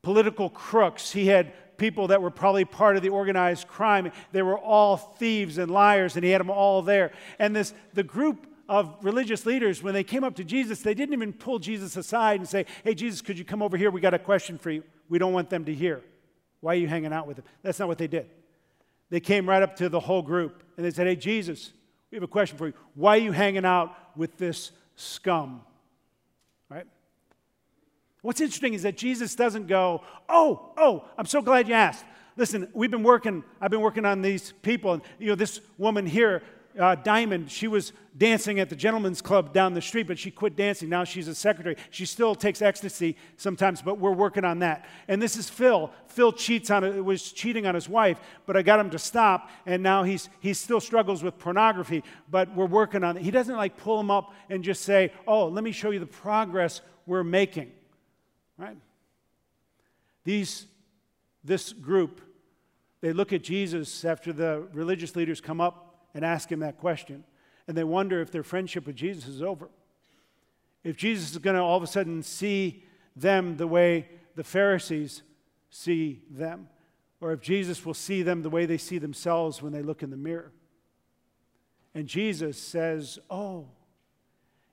political 0.01 0.49
crooks. 0.49 1.11
He 1.11 1.27
had 1.27 1.53
people 1.77 2.07
that 2.07 2.21
were 2.21 2.31
probably 2.31 2.65
part 2.65 2.97
of 2.97 3.01
the 3.01 3.09
organized 3.09 3.67
crime. 3.67 4.11
They 4.33 4.41
were 4.41 4.59
all 4.59 4.97
thieves 4.97 5.57
and 5.57 5.71
liars, 5.71 6.17
and 6.17 6.25
he 6.25 6.31
had 6.31 6.41
them 6.41 6.49
all 6.49 6.81
there. 6.81 7.13
And 7.39 7.55
this, 7.55 7.73
the 7.93 8.03
group 8.03 8.45
of 8.67 8.97
religious 9.01 9.45
leaders, 9.45 9.83
when 9.83 9.93
they 9.93 10.03
came 10.03 10.23
up 10.23 10.35
to 10.35 10.43
Jesus, 10.43 10.81
they 10.81 10.93
didn't 10.93 11.13
even 11.13 11.33
pull 11.33 11.59
Jesus 11.59 11.95
aside 11.95 12.39
and 12.39 12.49
say, 12.49 12.65
Hey, 12.83 12.93
Jesus, 12.93 13.21
could 13.21 13.37
you 13.37 13.45
come 13.45 13.61
over 13.61 13.77
here? 13.77 13.91
We 13.91 14.01
got 14.01 14.13
a 14.13 14.19
question 14.19 14.57
for 14.57 14.71
you. 14.71 14.83
We 15.09 15.19
don't 15.19 15.33
want 15.33 15.49
them 15.49 15.65
to 15.65 15.73
hear. 15.73 16.01
Why 16.61 16.73
are 16.73 16.79
you 16.79 16.87
hanging 16.87 17.13
out 17.13 17.27
with 17.27 17.37
them? 17.37 17.45
That's 17.61 17.79
not 17.79 17.87
what 17.87 17.97
they 17.97 18.07
did. 18.07 18.29
They 19.09 19.19
came 19.19 19.47
right 19.47 19.61
up 19.61 19.75
to 19.77 19.89
the 19.89 19.99
whole 19.99 20.21
group 20.21 20.63
and 20.77 20.85
they 20.85 20.91
said, 20.91 21.07
Hey, 21.07 21.15
Jesus, 21.15 21.73
we 22.11 22.15
have 22.15 22.23
a 22.23 22.27
question 22.27 22.57
for 22.57 22.67
you. 22.67 22.73
Why 22.95 23.17
are 23.17 23.21
you 23.21 23.31
hanging 23.31 23.65
out 23.65 23.95
with 24.15 24.37
this 24.37 24.71
scum? 24.95 25.61
Right? 26.69 26.87
What's 28.21 28.41
interesting 28.41 28.73
is 28.73 28.83
that 28.83 28.97
Jesus 28.97 29.35
doesn't 29.35 29.67
go, 29.67 30.01
Oh, 30.27 30.71
oh, 30.77 31.05
I'm 31.17 31.27
so 31.27 31.41
glad 31.41 31.67
you 31.67 31.75
asked. 31.75 32.05
Listen, 32.37 32.67
we've 32.73 32.91
been 32.91 33.03
working, 33.03 33.43
I've 33.61 33.71
been 33.71 33.81
working 33.81 34.05
on 34.05 34.21
these 34.21 34.53
people. 34.61 34.93
And, 34.93 35.01
you 35.19 35.27
know, 35.27 35.35
this 35.35 35.61
woman 35.77 36.05
here, 36.05 36.43
uh, 36.79 36.95
Diamond, 36.95 37.49
she 37.49 37.67
was 37.67 37.93
dancing 38.17 38.59
at 38.59 38.69
the 38.69 38.75
gentleman's 38.75 39.21
club 39.21 39.53
down 39.53 39.73
the 39.73 39.81
street, 39.81 40.07
but 40.07 40.17
she 40.17 40.31
quit 40.31 40.55
dancing. 40.55 40.89
Now 40.89 41.03
she's 41.03 41.27
a 41.27 41.35
secretary. 41.35 41.75
She 41.89 42.05
still 42.05 42.35
takes 42.35 42.61
ecstasy 42.61 43.17
sometimes, 43.37 43.81
but 43.81 43.97
we're 43.97 44.11
working 44.11 44.45
on 44.45 44.59
that. 44.59 44.85
And 45.07 45.21
this 45.21 45.35
is 45.37 45.49
Phil. 45.49 45.91
Phil 46.07 46.31
cheats 46.31 46.69
on 46.71 47.03
was 47.03 47.31
cheating 47.31 47.65
on 47.65 47.75
his 47.75 47.89
wife, 47.89 48.19
but 48.45 48.55
I 48.55 48.61
got 48.61 48.79
him 48.79 48.89
to 48.91 48.99
stop, 48.99 49.49
and 49.65 49.83
now 49.83 50.03
he's 50.03 50.29
he 50.39 50.53
still 50.53 50.79
struggles 50.79 51.23
with 51.23 51.37
pornography, 51.37 52.03
but 52.29 52.53
we're 52.55 52.65
working 52.65 53.03
on 53.03 53.17
it. 53.17 53.23
He 53.23 53.31
doesn't 53.31 53.55
like 53.55 53.77
pull 53.77 53.99
him 53.99 54.11
up 54.11 54.33
and 54.49 54.63
just 54.63 54.83
say, 54.83 55.11
"Oh, 55.27 55.47
let 55.47 55.63
me 55.63 55.71
show 55.71 55.91
you 55.91 55.99
the 55.99 56.05
progress 56.05 56.81
we're 57.05 57.23
making." 57.23 57.71
Right? 58.57 58.77
These, 60.23 60.65
this 61.43 61.71
group, 61.71 62.21
they 63.01 63.13
look 63.13 63.31
at 63.31 63.43
Jesus 63.43 64.03
after 64.03 64.33
the 64.33 64.67
religious 64.73 65.15
leaders 65.15 65.39
come 65.39 65.61
up 65.61 65.84
and 66.15 66.25
ask 66.25 66.51
him 66.51 66.61
that 66.61 66.79
question, 66.79 67.23
and 67.67 67.77
they 67.77 67.83
wonder 67.83 68.21
if 68.21 68.31
their 68.31 68.41
friendship 68.41 68.87
with 68.87 68.95
Jesus 68.95 69.27
is 69.27 69.43
over. 69.43 69.69
If 70.83 70.97
Jesus 70.97 71.31
is 71.31 71.37
going 71.37 71.55
to 71.55 71.61
all 71.61 71.77
of 71.77 71.83
a 71.83 71.87
sudden 71.87 72.23
see 72.23 72.83
them 73.15 73.57
the 73.57 73.67
way 73.67 74.07
the 74.35 74.43
Pharisees 74.43 75.21
see 75.69 76.21
them, 76.31 76.69
or 77.19 77.33
if 77.33 77.41
Jesus 77.41 77.85
will 77.85 77.93
see 77.93 78.23
them 78.23 78.41
the 78.41 78.49
way 78.49 78.65
they 78.65 78.77
see 78.77 78.97
themselves 78.97 79.61
when 79.61 79.73
they 79.73 79.81
look 79.81 80.03
in 80.03 80.09
the 80.09 80.17
mirror. 80.17 80.51
And 81.93 82.07
Jesus 82.07 82.57
says, 82.57 83.19
Oh, 83.29 83.67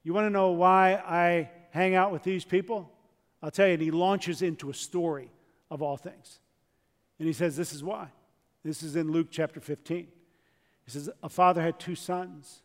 you 0.03 0.13
want 0.13 0.27
to 0.27 0.31
know 0.31 0.51
why 0.51 0.95
I 0.95 1.51
hang 1.71 1.95
out 1.95 2.13
with 2.13 2.23
these 2.23 2.45
people? 2.45 2.93
I'll 3.43 3.51
tell 3.51 3.67
you, 3.67 3.75
and 3.75 3.83
he 3.83 3.91
launches 3.91 4.43
into 4.43 4.71
a 4.71 4.75
story 4.75 5.31
of 5.71 5.83
all 5.83 5.97
things. 5.97 6.41
And 7.19 7.27
he 7.27 7.33
says, 7.33 7.57
This 7.57 7.73
is 7.73 7.83
why. 7.83 8.09
This 8.65 8.83
is 8.83 8.97
in 8.97 9.11
Luke 9.11 9.29
chapter 9.31 9.61
15. 9.61 10.09
He 10.85 10.91
says, 10.91 11.09
A 11.23 11.29
father 11.29 11.63
had 11.63 11.79
two 11.79 11.95
sons, 11.95 12.63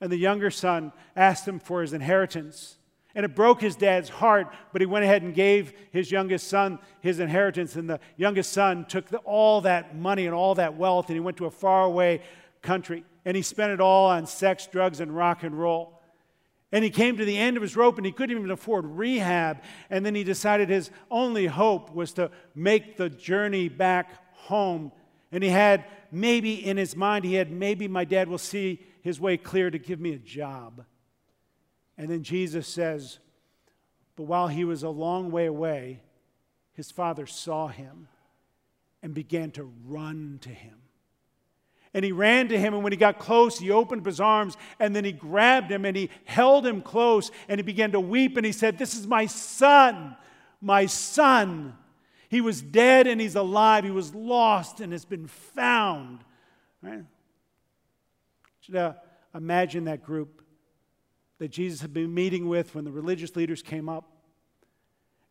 and 0.00 0.10
the 0.10 0.16
younger 0.16 0.50
son 0.50 0.92
asked 1.16 1.46
him 1.46 1.58
for 1.58 1.82
his 1.82 1.92
inheritance. 1.92 2.78
And 3.14 3.26
it 3.26 3.34
broke 3.34 3.60
his 3.60 3.76
dad's 3.76 4.08
heart, 4.08 4.48
but 4.72 4.80
he 4.80 4.86
went 4.86 5.04
ahead 5.04 5.22
and 5.22 5.34
gave 5.34 5.74
his 5.90 6.10
youngest 6.10 6.48
son 6.48 6.78
his 7.00 7.20
inheritance. 7.20 7.76
And 7.76 7.88
the 7.88 8.00
youngest 8.16 8.52
son 8.52 8.86
took 8.86 9.08
the, 9.08 9.18
all 9.18 9.60
that 9.62 9.96
money 9.96 10.24
and 10.24 10.34
all 10.34 10.54
that 10.54 10.76
wealth 10.76 11.08
and 11.08 11.16
he 11.16 11.20
went 11.20 11.36
to 11.36 11.46
a 11.46 11.50
faraway 11.50 12.22
country. 12.62 13.04
And 13.24 13.36
he 13.36 13.42
spent 13.42 13.70
it 13.70 13.80
all 13.80 14.08
on 14.08 14.26
sex, 14.26 14.66
drugs, 14.66 15.00
and 15.00 15.14
rock 15.14 15.42
and 15.42 15.58
roll. 15.58 16.00
And 16.72 16.82
he 16.82 16.90
came 16.90 17.18
to 17.18 17.24
the 17.26 17.36
end 17.36 17.58
of 17.58 17.62
his 17.62 17.76
rope 17.76 17.98
and 17.98 18.06
he 18.06 18.12
couldn't 18.12 18.36
even 18.36 18.50
afford 18.50 18.86
rehab. 18.86 19.62
And 19.90 20.06
then 20.06 20.14
he 20.14 20.24
decided 20.24 20.70
his 20.70 20.90
only 21.10 21.46
hope 21.46 21.94
was 21.94 22.14
to 22.14 22.30
make 22.54 22.96
the 22.96 23.10
journey 23.10 23.68
back 23.68 24.10
home. 24.32 24.90
And 25.32 25.42
he 25.42 25.48
had 25.48 25.86
maybe 26.12 26.54
in 26.64 26.76
his 26.76 26.94
mind, 26.94 27.24
he 27.24 27.34
had 27.34 27.50
maybe 27.50 27.88
my 27.88 28.04
dad 28.04 28.28
will 28.28 28.38
see 28.38 28.80
his 29.00 29.18
way 29.18 29.38
clear 29.38 29.70
to 29.70 29.78
give 29.78 29.98
me 29.98 30.12
a 30.12 30.18
job. 30.18 30.84
And 31.96 32.10
then 32.10 32.22
Jesus 32.22 32.68
says, 32.68 33.18
But 34.14 34.24
while 34.24 34.48
he 34.48 34.64
was 34.64 34.82
a 34.82 34.90
long 34.90 35.30
way 35.30 35.46
away, 35.46 36.00
his 36.74 36.90
father 36.90 37.26
saw 37.26 37.68
him 37.68 38.08
and 39.02 39.14
began 39.14 39.50
to 39.52 39.72
run 39.86 40.38
to 40.42 40.50
him. 40.50 40.76
And 41.94 42.04
he 42.04 42.12
ran 42.12 42.48
to 42.48 42.58
him, 42.58 42.72
and 42.72 42.82
when 42.82 42.92
he 42.92 42.96
got 42.96 43.18
close, 43.18 43.58
he 43.58 43.70
opened 43.70 44.02
up 44.02 44.06
his 44.06 44.20
arms, 44.20 44.56
and 44.78 44.96
then 44.96 45.04
he 45.04 45.12
grabbed 45.12 45.70
him 45.70 45.84
and 45.84 45.94
he 45.94 46.08
held 46.24 46.66
him 46.66 46.80
close, 46.80 47.30
and 47.48 47.58
he 47.58 47.62
began 47.62 47.92
to 47.92 48.00
weep, 48.00 48.36
and 48.36 48.46
he 48.46 48.52
said, 48.52 48.78
This 48.78 48.94
is 48.94 49.06
my 49.06 49.26
son, 49.26 50.16
my 50.60 50.86
son. 50.86 51.76
He 52.32 52.40
was 52.40 52.62
dead 52.62 53.06
and 53.06 53.20
he's 53.20 53.36
alive. 53.36 53.84
He 53.84 53.90
was 53.90 54.14
lost 54.14 54.80
and 54.80 54.90
has 54.92 55.04
been 55.04 55.26
found. 55.26 56.20
Right? 56.80 57.04
Should 58.60 58.74
uh, 58.74 58.94
imagine 59.34 59.84
that 59.84 60.02
group 60.02 60.40
that 61.40 61.48
Jesus 61.48 61.82
had 61.82 61.92
been 61.92 62.14
meeting 62.14 62.48
with 62.48 62.74
when 62.74 62.86
the 62.86 62.90
religious 62.90 63.36
leaders 63.36 63.60
came 63.60 63.86
up. 63.86 64.08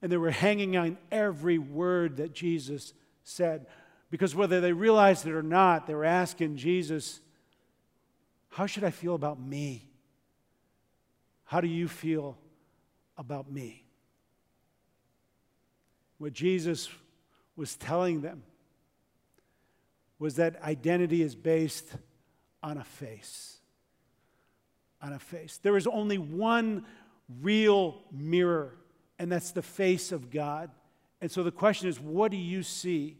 And 0.03 0.11
they 0.11 0.17
were 0.17 0.29
hanging 0.29 0.77
on 0.77 0.99
every 1.11 1.57
word 1.57 2.17
that 2.17 2.33
Jesus 2.33 2.93
said. 3.23 3.65
Because 4.11 4.35
whether 4.35 4.61
they 4.61 4.71
realized 4.71 5.25
it 5.25 5.33
or 5.33 5.41
not, 5.41 5.87
they 5.87 5.95
were 5.95 6.05
asking 6.05 6.57
Jesus, 6.57 7.19
How 8.49 8.67
should 8.67 8.83
I 8.83 8.91
feel 8.91 9.15
about 9.15 9.41
me? 9.41 9.89
How 11.45 11.61
do 11.61 11.67
you 11.67 11.87
feel 11.87 12.37
about 13.17 13.51
me? 13.51 13.80
What 16.21 16.33
Jesus 16.33 16.87
was 17.55 17.75
telling 17.75 18.21
them 18.21 18.43
was 20.19 20.35
that 20.35 20.61
identity 20.61 21.23
is 21.23 21.33
based 21.33 21.87
on 22.61 22.77
a 22.77 22.83
face 22.83 23.57
on 25.01 25.13
a 25.13 25.19
face. 25.19 25.59
There 25.61 25.77
is 25.77 25.87
only 25.87 26.17
one 26.17 26.85
real 27.41 28.01
mirror, 28.11 28.75
and 29.17 29.31
that's 29.31 29.51
the 29.51 29.61
face 29.61 30.11
of 30.11 30.29
God. 30.29 30.69
And 31.21 31.31
so 31.31 31.43
the 31.43 31.51
question 31.51 31.89
is, 31.89 31.99
what 31.99 32.29
do 32.29 32.37
you 32.37 32.63
see 32.63 33.17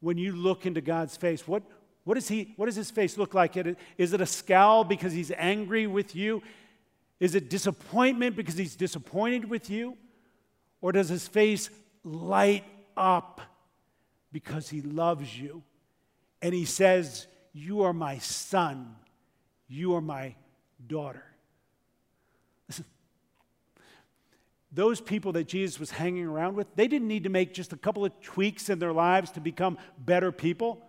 when 0.00 0.18
you 0.18 0.32
look 0.32 0.66
into 0.66 0.80
God's 0.80 1.16
face? 1.16 1.46
What, 1.46 1.62
what, 2.04 2.16
is 2.16 2.28
he, 2.28 2.52
what 2.56 2.66
does 2.66 2.76
his 2.76 2.90
face 2.90 3.18
look 3.18 3.34
like? 3.34 3.56
Is 3.98 4.12
it 4.12 4.20
a 4.20 4.26
scowl 4.26 4.84
because 4.84 5.12
he's 5.12 5.32
angry 5.36 5.86
with 5.86 6.14
you? 6.14 6.42
Is 7.18 7.34
it 7.34 7.50
disappointment 7.50 8.36
because 8.36 8.56
he's 8.56 8.76
disappointed 8.76 9.50
with 9.50 9.68
you? 9.68 9.96
Or 10.80 10.92
does 10.92 11.08
his 11.08 11.28
face 11.28 11.68
light 12.04 12.64
up 12.96 13.40
because 14.32 14.68
he 14.68 14.80
loves 14.82 15.38
you? 15.38 15.62
And 16.42 16.54
he 16.54 16.64
says, 16.64 17.26
You 17.52 17.82
are 17.82 17.92
my 17.92 18.18
son. 18.18 18.96
You 19.68 19.94
are 19.94 20.00
my 20.00 20.34
daughter. 20.86 21.24
Listen, 22.68 22.84
those 24.72 25.00
people 25.00 25.32
that 25.32 25.46
Jesus 25.46 25.78
was 25.78 25.90
hanging 25.90 26.26
around 26.26 26.56
with, 26.56 26.66
they 26.74 26.88
didn't 26.88 27.08
need 27.08 27.24
to 27.24 27.30
make 27.30 27.54
just 27.54 27.72
a 27.72 27.76
couple 27.76 28.04
of 28.04 28.20
tweaks 28.20 28.68
in 28.68 28.78
their 28.78 28.92
lives 28.92 29.30
to 29.32 29.40
become 29.40 29.78
better 29.98 30.32
people. 30.32 30.82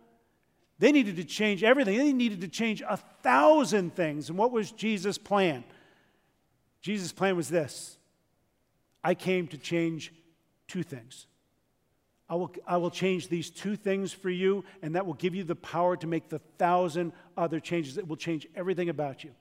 They 0.80 0.91
needed 0.91 1.17
to 1.17 1.24
change 1.24 1.63
everything. 1.63 1.97
They 1.97 2.12
needed 2.12 2.41
to 2.41 2.47
change 2.47 2.82
a 2.82 2.97
thousand 2.97 3.95
things. 3.95 4.30
And 4.30 4.38
what 4.38 4.52
was 4.52 4.71
Jesus' 4.71 5.19
plan? 5.19 5.63
Jesus' 6.82 7.12
plan 7.12 7.36
was 7.36 7.50
this 7.50 7.97
I 9.04 9.13
came 9.13 9.47
to 9.50 9.58
change 9.58 10.12
two 10.71 10.84
things. 10.84 11.27
I 12.29 12.36
will, 12.36 12.55
I 12.65 12.77
will 12.77 12.91
change 12.91 13.27
these 13.27 13.49
two 13.49 13.75
things 13.75 14.13
for 14.13 14.29
you, 14.29 14.63
and 14.81 14.95
that 14.95 15.05
will 15.05 15.15
give 15.15 15.36
you 15.36 15.43
the 15.43 15.55
power 15.55 15.97
to 15.97 16.07
make 16.07 16.29
the 16.29 16.39
thousand 16.57 17.12
other 17.36 17.60
changes. 17.60 17.95
that 17.95 18.07
will 18.07 18.15
change 18.15 18.47
everything 18.55 18.88
about 18.88 19.25
you. 19.25 19.31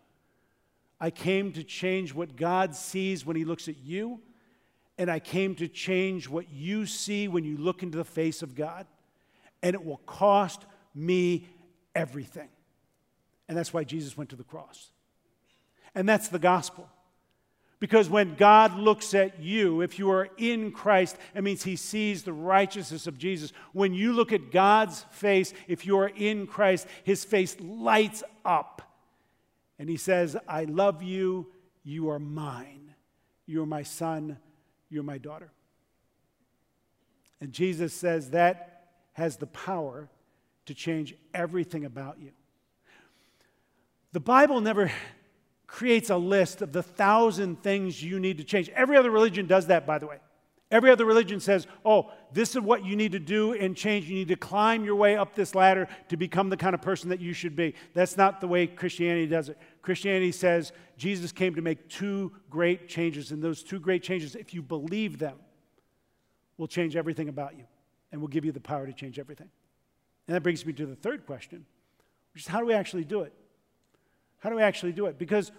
I 1.01 1.11
came 1.11 1.53
to 1.53 1.63
change 1.63 2.13
what 2.13 2.35
God 2.35 2.75
sees 2.75 3.25
when 3.25 3.37
He 3.37 3.45
looks 3.45 3.69
at 3.69 3.79
you, 3.79 4.21
and 4.99 5.09
I 5.09 5.21
came 5.21 5.55
to 5.57 5.69
change 5.69 6.29
what 6.29 6.51
you 6.53 6.85
see 6.85 7.29
when 7.29 7.45
you 7.45 7.57
look 7.57 7.85
into 7.85 7.97
the 7.97 8.05
face 8.05 8.43
of 8.43 8.57
God. 8.57 8.87
And 9.63 9.75
it 9.75 9.85
will 9.85 9.99
cost 9.99 10.67
me 10.97 11.47
everything. 11.95 12.49
And 13.49 13.57
that's 13.57 13.73
why 13.73 13.85
Jesus 13.85 14.17
went 14.17 14.31
to 14.31 14.37
the 14.37 14.43
cross. 14.43 14.91
And 15.95 16.09
that's 16.09 16.29
the 16.29 16.39
gospel. 16.41 16.89
Because 17.81 18.09
when 18.09 18.37
God 18.37 18.77
looks 18.79 19.15
at 19.15 19.41
you, 19.41 19.81
if 19.81 19.99
you 19.99 20.11
are 20.11 20.29
in 20.37 20.71
Christ, 20.71 21.17
it 21.35 21.43
means 21.43 21.65
He 21.65 21.77
sees 21.77 22.23
the 22.23 22.33
righteousness 22.33 23.07
of 23.07 23.19
Jesus. 23.19 23.53
When 23.73 23.95
you 23.95 24.13
look 24.13 24.33
at 24.33 24.53
God's 24.53 25.07
face, 25.11 25.53
if 25.67 25.87
you 25.87 25.99
are 25.99 26.09
in 26.09 26.47
Christ, 26.47 26.87
His 27.05 27.25
face 27.25 27.57
lights 27.59 28.23
up 28.45 28.81
and 29.81 29.89
he 29.89 29.97
says, 29.97 30.37
I 30.47 30.65
love 30.65 31.03
you. 31.03 31.47
You 31.85 32.11
are 32.11 32.19
mine. 32.19 32.95
You 33.47 33.63
are 33.63 33.67
my 33.67 33.83
son. 33.83 34.37
You're 34.91 35.03
my 35.03 35.17
daughter. 35.17 35.51
And 37.41 37.51
Jesus 37.51 37.95
says 37.95 38.31
that 38.31 38.91
has 39.15 39.39
the 39.39 39.47
power 39.47 40.11
to 40.67 40.75
change 40.75 41.15
everything 41.33 41.87
about 41.87 42.19
you. 42.21 42.33
The 44.13 44.21
Bible 44.21 44.61
never 44.61 44.93
creates 45.71 46.11
a 46.11 46.17
list 46.17 46.63
of 46.63 46.73
the 46.73 46.83
thousand 46.83 47.63
things 47.63 48.03
you 48.03 48.19
need 48.19 48.39
to 48.39 48.45
change. 48.45 48.69
Every 48.71 48.97
other 48.97 49.11
religion 49.11 49.47
does 49.47 49.69
that, 49.69 49.87
by 49.87 49.99
the 49.99 50.07
way. 50.09 50.17
Every 50.69 50.91
other 50.91 51.05
religion 51.05 51.39
says, 51.39 51.69
oh, 51.85 52.11
this 52.33 52.57
is 52.57 52.61
what 52.61 52.85
you 52.85 52.97
need 52.97 53.13
to 53.13 53.21
do 53.21 53.53
and 53.53 53.77
change. 53.77 54.07
You 54.07 54.17
need 54.17 54.29
to 54.29 54.37
climb 54.37 54.85
your 54.85 54.97
way 54.97 55.17
up 55.17 55.37
this 55.37 55.55
ladder 55.55 55.87
to 56.09 56.17
become 56.17 56.49
the 56.49 56.57
kind 56.57 56.75
of 56.75 56.83
person 56.83 57.09
that 57.11 57.21
you 57.21 57.33
should 57.33 57.55
be. 57.55 57.75
That's 57.95 58.17
not 58.17 58.41
the 58.41 58.49
way 58.49 58.67
Christianity 58.67 59.29
does 59.29 59.49
it. 59.49 59.59
Christianity 59.81 60.33
says 60.33 60.73
Jesus 60.97 61.31
came 61.31 61.55
to 61.55 61.63
make 61.63 61.89
two 61.89 62.33
great 62.51 62.89
changes, 62.89 63.31
and 63.31 63.41
those 63.41 63.63
two 63.63 63.79
great 63.79 64.03
changes, 64.03 64.35
if 64.35 64.53
you 64.53 64.63
believe 64.63 65.21
them, 65.21 65.37
will 66.57 66.69
change 66.69 66.97
everything 66.97 67.29
about 67.29 67.57
you 67.57 67.65
and 68.11 68.21
will 68.21 68.29
give 68.29 68.45
you 68.45 68.51
the 68.51 68.61
power 68.61 68.87
to 68.87 68.93
change 68.93 69.21
everything. 69.21 69.49
And 70.27 70.35
that 70.35 70.43
brings 70.43 70.67
me 70.67 70.73
to 70.73 70.87
the 70.87 70.97
third 70.97 71.27
question, 71.27 71.65
which 72.35 72.43
is 72.43 72.49
how 72.49 72.59
do 72.59 72.67
we 72.67 72.75
actually 72.75 73.05
do 73.05 73.21
it? 73.21 73.33
How 74.41 74.51
do 74.51 74.57
we 74.57 74.63
actually 74.63 74.93
do 74.93 75.07
it? 75.07 75.19
Because 75.19 75.53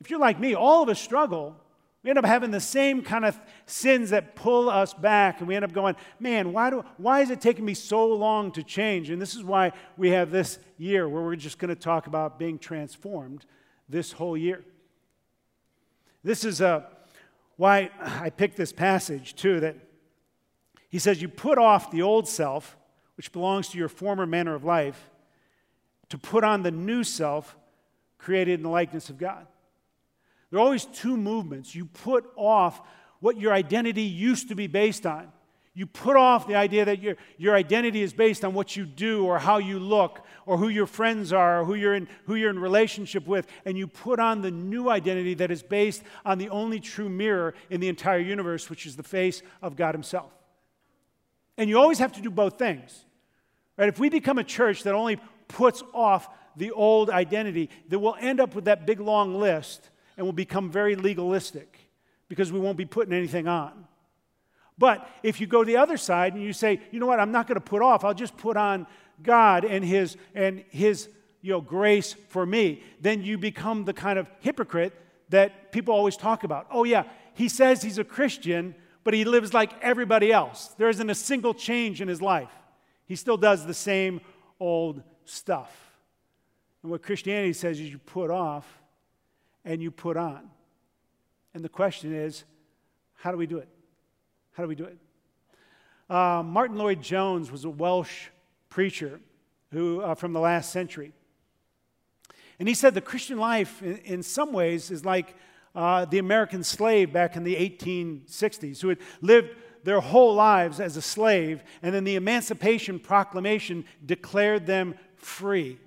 if 0.00 0.10
you're 0.10 0.20
like 0.20 0.38
me, 0.38 0.54
all 0.54 0.82
of 0.82 0.88
us 0.88 1.00
struggle 1.00 1.56
we 2.04 2.10
end 2.10 2.18
up 2.18 2.26
having 2.26 2.50
the 2.50 2.60
same 2.60 3.00
kind 3.00 3.24
of 3.24 3.40
sins 3.64 4.10
that 4.10 4.36
pull 4.36 4.68
us 4.68 4.92
back, 4.92 5.38
and 5.38 5.48
we 5.48 5.56
end 5.56 5.64
up 5.64 5.72
going, 5.72 5.96
man, 6.20 6.52
why, 6.52 6.68
do, 6.68 6.84
why 6.98 7.22
is 7.22 7.30
it 7.30 7.40
taking 7.40 7.64
me 7.64 7.72
so 7.72 8.06
long 8.06 8.52
to 8.52 8.62
change? 8.62 9.08
And 9.08 9.20
this 9.20 9.34
is 9.34 9.42
why 9.42 9.72
we 9.96 10.10
have 10.10 10.30
this 10.30 10.58
year 10.76 11.08
where 11.08 11.22
we're 11.22 11.34
just 11.34 11.58
going 11.58 11.70
to 11.70 11.80
talk 11.80 12.06
about 12.06 12.38
being 12.38 12.58
transformed 12.58 13.46
this 13.88 14.12
whole 14.12 14.36
year. 14.36 14.62
This 16.22 16.44
is 16.44 16.60
uh, 16.60 16.82
why 17.56 17.88
I 17.98 18.28
picked 18.28 18.58
this 18.58 18.72
passage, 18.72 19.34
too, 19.34 19.60
that 19.60 19.76
he 20.90 20.98
says, 20.98 21.22
You 21.22 21.28
put 21.28 21.56
off 21.56 21.90
the 21.90 22.02
old 22.02 22.28
self, 22.28 22.76
which 23.16 23.32
belongs 23.32 23.68
to 23.70 23.78
your 23.78 23.88
former 23.88 24.26
manner 24.26 24.54
of 24.54 24.62
life, 24.62 25.08
to 26.10 26.18
put 26.18 26.44
on 26.44 26.64
the 26.64 26.70
new 26.70 27.02
self 27.02 27.56
created 28.24 28.54
in 28.54 28.62
the 28.62 28.70
likeness 28.70 29.10
of 29.10 29.18
God. 29.18 29.46
There 30.50 30.58
are 30.58 30.62
always 30.62 30.86
two 30.86 31.16
movements. 31.16 31.74
You 31.74 31.84
put 31.84 32.24
off 32.36 32.80
what 33.20 33.38
your 33.38 33.52
identity 33.52 34.02
used 34.02 34.48
to 34.48 34.54
be 34.54 34.66
based 34.66 35.04
on. 35.04 35.30
You 35.74 35.86
put 35.86 36.16
off 36.16 36.46
the 36.46 36.54
idea 36.54 36.84
that 36.84 37.02
your, 37.02 37.16
your 37.36 37.54
identity 37.56 38.00
is 38.00 38.12
based 38.12 38.44
on 38.44 38.54
what 38.54 38.76
you 38.76 38.86
do 38.86 39.26
or 39.26 39.38
how 39.38 39.58
you 39.58 39.80
look 39.80 40.24
or 40.46 40.56
who 40.56 40.68
your 40.68 40.86
friends 40.86 41.32
are 41.32 41.60
or 41.60 41.64
who 41.64 41.74
you're, 41.74 41.94
in, 41.94 42.08
who 42.26 42.36
you're 42.36 42.50
in 42.50 42.60
relationship 42.60 43.26
with, 43.26 43.46
and 43.64 43.76
you 43.76 43.88
put 43.88 44.20
on 44.20 44.40
the 44.40 44.52
new 44.52 44.88
identity 44.88 45.34
that 45.34 45.50
is 45.50 45.62
based 45.62 46.02
on 46.24 46.38
the 46.38 46.48
only 46.48 46.78
true 46.78 47.08
mirror 47.08 47.54
in 47.70 47.80
the 47.80 47.88
entire 47.88 48.20
universe, 48.20 48.70
which 48.70 48.86
is 48.86 48.94
the 48.94 49.02
face 49.02 49.42
of 49.60 49.74
God 49.74 49.94
Himself. 49.94 50.32
And 51.58 51.68
you 51.68 51.78
always 51.78 51.98
have 51.98 52.12
to 52.12 52.22
do 52.22 52.30
both 52.30 52.58
things. 52.58 53.04
Right? 53.76 53.88
If 53.88 53.98
we 53.98 54.08
become 54.08 54.38
a 54.38 54.44
church 54.44 54.84
that 54.84 54.94
only 54.94 55.20
puts 55.48 55.82
off 55.92 56.28
the 56.56 56.70
old 56.70 57.10
identity, 57.10 57.70
that 57.88 57.98
we'll 57.98 58.16
end 58.20 58.40
up 58.40 58.54
with 58.54 58.66
that 58.66 58.86
big 58.86 59.00
long 59.00 59.38
list 59.38 59.90
and 60.16 60.26
will 60.26 60.32
become 60.32 60.70
very 60.70 60.96
legalistic 60.96 61.78
because 62.28 62.52
we 62.52 62.60
won't 62.60 62.76
be 62.76 62.84
putting 62.84 63.12
anything 63.12 63.48
on. 63.48 63.86
But 64.76 65.08
if 65.22 65.40
you 65.40 65.46
go 65.46 65.62
to 65.62 65.66
the 65.66 65.76
other 65.76 65.96
side 65.96 66.34
and 66.34 66.42
you 66.42 66.52
say, 66.52 66.80
you 66.90 66.98
know 66.98 67.06
what, 67.06 67.20
I'm 67.20 67.32
not 67.32 67.46
going 67.46 67.56
to 67.56 67.60
put 67.60 67.82
off, 67.82 68.04
I'll 68.04 68.14
just 68.14 68.36
put 68.36 68.56
on 68.56 68.86
God 69.22 69.64
and 69.64 69.84
His 69.84 70.16
and 70.34 70.64
His 70.70 71.08
you 71.42 71.52
know 71.52 71.60
grace 71.60 72.14
for 72.28 72.44
me, 72.44 72.82
then 73.00 73.22
you 73.22 73.38
become 73.38 73.84
the 73.84 73.92
kind 73.92 74.18
of 74.18 74.28
hypocrite 74.40 74.92
that 75.28 75.72
people 75.72 75.94
always 75.94 76.16
talk 76.16 76.42
about. 76.42 76.66
Oh 76.70 76.84
yeah, 76.84 77.04
he 77.34 77.48
says 77.48 77.82
he's 77.82 77.98
a 77.98 78.04
Christian, 78.04 78.74
but 79.04 79.14
he 79.14 79.24
lives 79.24 79.52
like 79.52 79.72
everybody 79.82 80.32
else. 80.32 80.68
There 80.78 80.88
isn't 80.88 81.10
a 81.10 81.14
single 81.14 81.54
change 81.54 82.00
in 82.00 82.08
his 82.08 82.22
life. 82.22 82.50
He 83.06 83.14
still 83.16 83.36
does 83.36 83.66
the 83.66 83.74
same 83.74 84.20
old 84.58 85.02
stuff. 85.24 85.83
And 86.84 86.90
what 86.90 87.02
Christianity 87.02 87.54
says 87.54 87.80
is 87.80 87.90
you 87.90 87.96
put 87.96 88.30
off 88.30 88.66
and 89.64 89.80
you 89.80 89.90
put 89.90 90.18
on. 90.18 90.50
And 91.54 91.64
the 91.64 91.68
question 91.70 92.14
is, 92.14 92.44
how 93.14 93.30
do 93.30 93.38
we 93.38 93.46
do 93.46 93.56
it? 93.56 93.68
How 94.52 94.62
do 94.62 94.68
we 94.68 94.74
do 94.74 94.84
it? 94.84 94.98
Uh, 96.10 96.42
Martyn 96.42 96.76
Lloyd-Jones 96.76 97.50
was 97.50 97.64
a 97.64 97.70
Welsh 97.70 98.26
preacher 98.68 99.18
who, 99.72 100.02
uh, 100.02 100.14
from 100.14 100.34
the 100.34 100.40
last 100.40 100.72
century. 100.72 101.14
And 102.58 102.68
he 102.68 102.74
said 102.74 102.92
the 102.92 103.00
Christian 103.00 103.38
life, 103.38 103.82
in, 103.82 103.96
in 104.04 104.22
some 104.22 104.52
ways, 104.52 104.90
is 104.90 105.06
like 105.06 105.34
uh, 105.74 106.04
the 106.04 106.18
American 106.18 106.62
slave 106.62 107.14
back 107.14 107.34
in 107.34 107.44
the 107.44 107.56
1860s, 107.56 108.82
who 108.82 108.90
had 108.90 108.98
lived 109.22 109.54
their 109.84 110.00
whole 110.00 110.34
lives 110.34 110.80
as 110.80 110.98
a 110.98 111.02
slave, 111.02 111.62
and 111.82 111.94
then 111.94 112.04
the 112.04 112.16
Emancipation 112.16 112.98
Proclamation 112.98 113.86
declared 114.04 114.66
them 114.66 114.96
free. 115.16 115.78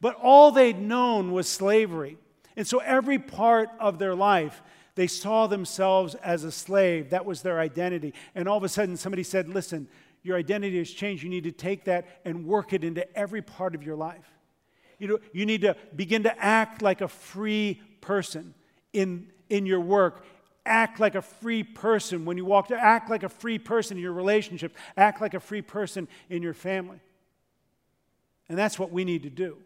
But 0.00 0.16
all 0.22 0.52
they'd 0.52 0.80
known 0.80 1.32
was 1.32 1.48
slavery. 1.48 2.18
And 2.56 2.66
so 2.66 2.78
every 2.78 3.18
part 3.18 3.70
of 3.80 3.98
their 3.98 4.14
life, 4.14 4.62
they 4.94 5.06
saw 5.06 5.46
themselves 5.46 6.14
as 6.16 6.44
a 6.44 6.52
slave. 6.52 7.10
That 7.10 7.24
was 7.24 7.42
their 7.42 7.60
identity. 7.60 8.14
And 8.34 8.48
all 8.48 8.56
of 8.56 8.64
a 8.64 8.68
sudden, 8.68 8.96
somebody 8.96 9.22
said, 9.22 9.48
Listen, 9.48 9.88
your 10.22 10.36
identity 10.36 10.78
has 10.78 10.90
changed. 10.90 11.22
You 11.22 11.30
need 11.30 11.44
to 11.44 11.52
take 11.52 11.84
that 11.84 12.06
and 12.24 12.46
work 12.46 12.72
it 12.72 12.84
into 12.84 13.10
every 13.16 13.42
part 13.42 13.74
of 13.74 13.82
your 13.82 13.96
life. 13.96 14.28
You, 14.98 15.08
know, 15.08 15.18
you 15.32 15.46
need 15.46 15.62
to 15.62 15.76
begin 15.94 16.24
to 16.24 16.44
act 16.44 16.82
like 16.82 17.00
a 17.00 17.08
free 17.08 17.80
person 18.00 18.54
in, 18.92 19.30
in 19.48 19.66
your 19.66 19.80
work. 19.80 20.24
Act 20.66 21.00
like 21.00 21.14
a 21.14 21.22
free 21.22 21.62
person 21.62 22.24
when 22.24 22.36
you 22.36 22.44
walk. 22.44 22.70
Act 22.70 23.08
like 23.08 23.22
a 23.22 23.28
free 23.28 23.58
person 23.58 23.96
in 23.96 24.02
your 24.02 24.12
relationships. 24.12 24.74
Act 24.96 25.20
like 25.20 25.34
a 25.34 25.40
free 25.40 25.62
person 25.62 26.08
in 26.28 26.42
your 26.42 26.54
family. 26.54 27.00
And 28.48 28.58
that's 28.58 28.78
what 28.78 28.90
we 28.90 29.04
need 29.04 29.22
to 29.22 29.30
do. 29.30 29.58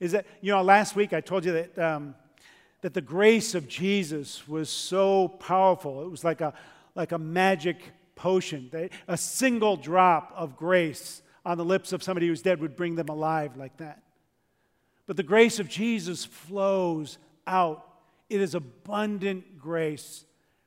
Is 0.00 0.12
that, 0.12 0.26
you 0.40 0.52
know, 0.52 0.62
last 0.62 0.96
week 0.96 1.12
I 1.12 1.20
told 1.20 1.44
you 1.44 1.52
that, 1.52 1.78
um, 1.78 2.14
that 2.82 2.94
the 2.94 3.00
grace 3.00 3.54
of 3.54 3.68
Jesus 3.68 4.46
was 4.46 4.68
so 4.68 5.28
powerful. 5.28 6.02
It 6.02 6.10
was 6.10 6.24
like 6.24 6.40
a, 6.40 6.52
like 6.94 7.12
a 7.12 7.18
magic 7.18 7.78
potion. 8.14 8.70
A 9.08 9.16
single 9.16 9.76
drop 9.76 10.32
of 10.36 10.56
grace 10.56 11.22
on 11.44 11.58
the 11.58 11.64
lips 11.64 11.92
of 11.92 12.02
somebody 12.02 12.26
who's 12.26 12.42
dead 12.42 12.60
would 12.60 12.76
bring 12.76 12.94
them 12.94 13.08
alive 13.08 13.56
like 13.56 13.76
that. 13.78 14.02
But 15.06 15.16
the 15.16 15.22
grace 15.22 15.58
of 15.60 15.68
Jesus 15.68 16.24
flows 16.24 17.18
out. 17.46 17.86
It 18.30 18.40
is 18.40 18.54
abundant 18.54 19.58
grace, 19.58 20.24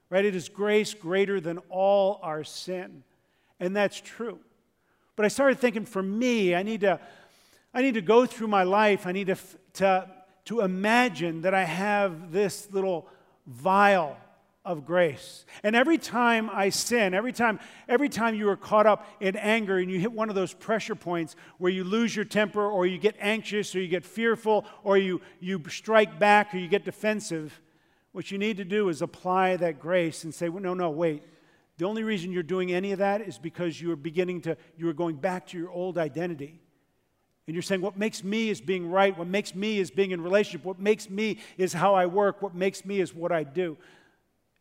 right? 0.09 0.23
It 0.23 0.35
is 0.35 0.47
grace 0.47 0.93
greater 0.93 1.41
than 1.41 1.57
all 1.69 2.19
our 2.21 2.43
sin. 2.43 3.03
And 3.59 3.75
that's 3.75 3.99
true. 3.99 4.39
But 5.15 5.25
I 5.25 5.29
started 5.29 5.59
thinking 5.59 5.85
for 5.85 6.03
me, 6.03 6.53
I 6.53 6.61
need 6.61 6.81
to, 6.81 6.99
I 7.77 7.83
need 7.83 7.93
to 7.93 8.01
go 8.01 8.25
through 8.25 8.47
my 8.47 8.63
life. 8.63 9.05
I 9.05 9.11
need 9.11 9.27
to, 9.27 9.37
to, 9.73 10.09
to 10.45 10.61
imagine 10.61 11.43
that 11.43 11.53
I 11.53 11.63
have 11.63 12.31
this 12.31 12.71
little 12.71 13.07
vial 13.45 14.17
of 14.65 14.83
grace. 14.83 15.45
And 15.61 15.75
every 15.75 15.99
time 15.99 16.49
I 16.51 16.69
sin, 16.69 17.13
every 17.13 17.31
time, 17.31 17.59
every 17.87 18.09
time 18.09 18.33
you 18.33 18.49
are 18.49 18.57
caught 18.57 18.87
up 18.87 19.05
in 19.19 19.35
anger 19.35 19.77
and 19.77 19.91
you 19.91 19.99
hit 19.99 20.11
one 20.11 20.27
of 20.27 20.33
those 20.33 20.55
pressure 20.55 20.95
points 20.95 21.35
where 21.59 21.71
you 21.71 21.83
lose 21.83 22.15
your 22.15 22.25
temper 22.25 22.65
or 22.65 22.87
you 22.87 22.97
get 22.97 23.15
anxious 23.19 23.75
or 23.75 23.79
you 23.79 23.87
get 23.87 24.03
fearful 24.03 24.65
or 24.83 24.97
you, 24.97 25.21
you 25.39 25.61
strike 25.69 26.17
back 26.17 26.55
or 26.55 26.57
you 26.57 26.67
get 26.67 26.83
defensive, 26.83 27.61
what 28.11 28.31
you 28.31 28.39
need 28.39 28.57
to 28.57 28.65
do 28.65 28.89
is 28.89 29.03
apply 29.03 29.55
that 29.57 29.79
grace 29.79 30.23
and 30.23 30.33
say, 30.33 30.49
well, 30.49 30.63
no, 30.63 30.73
no, 30.73 30.89
wait. 30.89 31.21
The 31.77 31.85
only 31.85 32.01
reason 32.01 32.31
you're 32.31 32.41
doing 32.41 32.71
any 32.71 32.91
of 32.91 32.97
that 32.97 33.21
is 33.21 33.37
because 33.37 33.79
you 33.79 33.91
are 33.91 33.95
beginning 33.95 34.41
to, 34.41 34.57
you 34.77 34.89
are 34.89 34.93
going 34.93 35.17
back 35.17 35.45
to 35.49 35.59
your 35.59 35.69
old 35.69 35.99
identity. 35.99 36.59
And 37.47 37.55
you're 37.55 37.63
saying, 37.63 37.81
what 37.81 37.97
makes 37.97 38.23
me 38.23 38.49
is 38.49 38.59
being 38.59 38.89
right. 38.89 39.17
What 39.17 39.27
makes 39.27 39.55
me 39.55 39.79
is 39.79 39.89
being 39.89 40.11
in 40.11 40.21
relationship. 40.21 40.65
What 40.65 40.79
makes 40.79 41.09
me 41.09 41.39
is 41.57 41.71
how 41.71 41.95
I 41.95 42.05
work. 42.05 42.41
What 42.41 42.53
makes 42.53 42.83
me 42.83 42.99
is 42.99 43.13
what 43.13 43.31
I 43.31 43.43
do. 43.43 43.77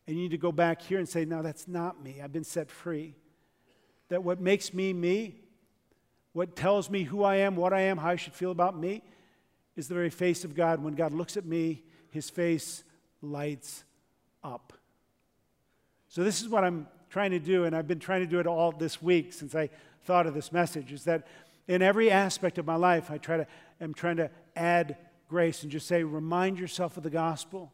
And 0.07 0.17
you 0.17 0.23
need 0.23 0.31
to 0.31 0.39
go 0.39 0.53
back 0.53 0.81
here 0.81 0.99
and 0.99 1.09
say, 1.09 1.25
no, 1.25 1.43
that's 1.43 1.67
not 1.67 2.03
me. 2.03 2.21
I've 2.23 2.33
been 2.33 2.45
set 2.45 2.71
free. 2.71 3.15
That 4.09 4.23
what 4.23 4.41
makes 4.41 4.73
me 4.73 4.93
me, 4.93 5.35
what 6.33 6.55
tells 6.55 6.89
me 6.89 7.03
who 7.03 7.25
I 7.25 7.37
am, 7.37 7.57
what 7.57 7.73
I 7.73 7.81
am, 7.83 7.99
how 7.99 8.11
I 8.11 8.17
should 8.17 8.35
feel 8.35 8.53
about 8.53 8.79
me, 8.79 9.03
is 9.75 9.89
the 9.89 9.95
very 9.95 10.11
face 10.11 10.45
of 10.45 10.55
God. 10.55 10.81
When 10.81 10.95
God 10.95 11.13
looks 11.13 11.37
at 11.37 11.45
me, 11.45 11.83
his 12.11 12.31
face 12.31 12.85
lights 13.21 13.83
up. 14.45 14.73
So, 16.09 16.23
this 16.23 16.41
is 16.41 16.49
what 16.49 16.63
I'm 16.63 16.87
trying 17.11 17.33
to 17.33 17.39
do, 17.39 17.65
and 17.65 17.75
I've 17.75 17.89
been 17.89 17.99
trying 17.99 18.21
to 18.21 18.27
do 18.27 18.39
it 18.39 18.47
all 18.47 18.71
this 18.71 19.03
week 19.03 19.33
since 19.33 19.55
I 19.55 19.71
thought 20.05 20.27
of 20.27 20.35
this 20.35 20.53
message, 20.53 20.93
is 20.93 21.05
that 21.05 21.27
in 21.69 21.83
every 21.83 22.11
aspect 22.11 22.59
of 22.59 22.67
my 22.67 22.77
life, 22.77 23.11
I 23.11 23.19
try 23.19 23.39
to, 23.39 23.47
am 23.81 23.95
trying 23.95 24.17
to 24.17 24.31
add 24.55 24.97
grace 25.29 25.63
and 25.63 25.73
just 25.73 25.87
say, 25.87 26.05
remind 26.05 26.59
yourself 26.59 26.97
of 26.97 27.03
the 27.03 27.11
gospel. 27.11 27.73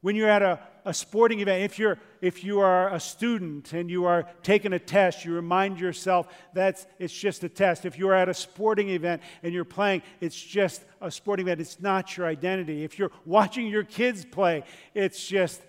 When 0.00 0.14
you're 0.14 0.28
at 0.28 0.42
a, 0.42 0.60
a 0.84 0.94
sporting 0.94 1.40
event, 1.40 1.64
if, 1.64 1.78
you're, 1.78 1.98
if 2.20 2.44
you 2.44 2.60
are 2.60 2.94
a 2.94 3.00
student 3.00 3.72
and 3.72 3.90
you 3.90 4.04
are 4.04 4.28
taking 4.44 4.72
a 4.72 4.78
test, 4.78 5.24
you 5.24 5.34
remind 5.34 5.80
yourself 5.80 6.28
that 6.54 6.86
it's 7.00 7.12
just 7.12 7.42
a 7.42 7.48
test. 7.48 7.84
If 7.84 7.98
you're 7.98 8.14
at 8.14 8.28
a 8.28 8.34
sporting 8.34 8.90
event 8.90 9.22
and 9.42 9.52
you're 9.52 9.64
playing, 9.64 10.02
it's 10.20 10.40
just 10.40 10.84
a 11.00 11.10
sporting 11.10 11.46
event. 11.46 11.60
It's 11.60 11.80
not 11.80 12.16
your 12.16 12.26
identity. 12.26 12.84
If 12.84 12.96
you're 12.96 13.10
watching 13.24 13.66
your 13.66 13.82
kids 13.82 14.24
play, 14.24 14.62
it's 14.94 15.26
just, 15.26 15.60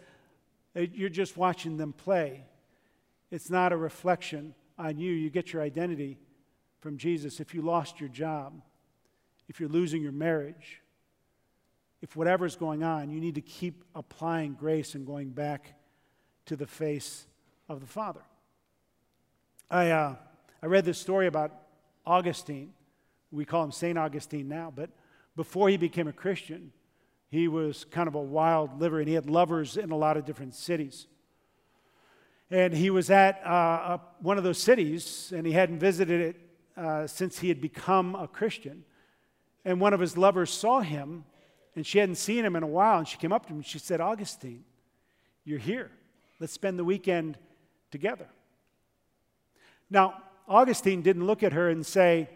eh, 0.75 0.87
you're 0.93 1.09
just 1.09 1.35
watching 1.35 1.77
them 1.77 1.91
play. 1.91 2.45
It's 3.31 3.49
not 3.49 3.73
a 3.73 3.77
reflection 3.77 4.53
on 4.77 4.99
you. 4.99 5.11
You 5.11 5.31
get 5.31 5.53
your 5.53 5.63
identity 5.63 6.19
from 6.79 6.97
Jesus. 6.97 7.39
If 7.39 7.53
you 7.53 7.61
lost 7.61 7.99
your 7.99 8.09
job, 8.09 8.61
if 9.47 9.59
you're 9.59 9.69
losing 9.69 10.01
your 10.01 10.11
marriage, 10.11 10.81
if 12.01 12.15
whatever's 12.15 12.55
going 12.55 12.83
on, 12.83 13.09
you 13.09 13.19
need 13.19 13.35
to 13.35 13.41
keep 13.41 13.83
applying 13.93 14.53
grace 14.53 14.95
and 14.95 15.05
going 15.05 15.29
back 15.29 15.73
to 16.45 16.55
the 16.55 16.67
face 16.67 17.27
of 17.67 17.81
the 17.81 17.87
Father. 17.87 18.21
I, 19.69 19.91
uh, 19.91 20.15
I 20.63 20.65
read 20.65 20.85
this 20.85 20.97
story 20.97 21.27
about 21.27 21.51
Augustine. 22.05 22.73
We 23.31 23.45
call 23.45 23.63
him 23.63 23.71
St. 23.71 23.97
Augustine 23.97 24.47
now, 24.47 24.71
but 24.75 24.89
before 25.35 25.69
he 25.69 25.77
became 25.77 26.07
a 26.07 26.13
Christian, 26.13 26.71
he 27.29 27.47
was 27.47 27.85
kind 27.85 28.07
of 28.07 28.15
a 28.15 28.21
wild 28.21 28.79
liver 28.79 28.99
and 28.99 29.07
he 29.07 29.13
had 29.13 29.29
lovers 29.29 29.77
in 29.77 29.91
a 29.91 29.95
lot 29.95 30.17
of 30.17 30.25
different 30.25 30.55
cities. 30.55 31.07
And 32.49 32.73
he 32.73 32.89
was 32.89 33.11
at 33.11 33.45
uh, 33.45 33.99
one 34.21 34.39
of 34.39 34.43
those 34.43 34.57
cities 34.57 35.31
and 35.35 35.45
he 35.45 35.53
hadn't 35.53 35.77
visited 35.77 36.21
it 36.21 36.48
uh, 36.79 37.05
since 37.07 37.39
he 37.39 37.49
had 37.49 37.59
become 37.59 38.15
a 38.15 38.27
Christian. 38.27 38.85
And 39.65 39.81
one 39.81 39.93
of 39.93 39.99
his 39.99 40.15
lovers 40.17 40.49
saw 40.49 40.79
him 40.79 41.25
and 41.75 41.85
she 41.85 41.99
hadn't 41.99 42.15
seen 42.15 42.45
him 42.45 42.55
in 42.55 42.63
a 42.63 42.67
while. 42.67 42.99
And 42.99 43.07
she 43.07 43.17
came 43.17 43.33
up 43.33 43.45
to 43.47 43.49
him 43.49 43.57
and 43.57 43.65
she 43.65 43.79
said, 43.79 43.99
Augustine, 43.99 44.63
you're 45.43 45.59
here. 45.59 45.91
Let's 46.39 46.53
spend 46.53 46.79
the 46.79 46.85
weekend 46.85 47.37
together. 47.91 48.27
Now, 49.89 50.21
Augustine 50.47 51.01
didn't 51.01 51.27
look 51.27 51.43
at 51.43 51.51
her 51.51 51.69
and 51.69 51.85
say, 51.85 52.29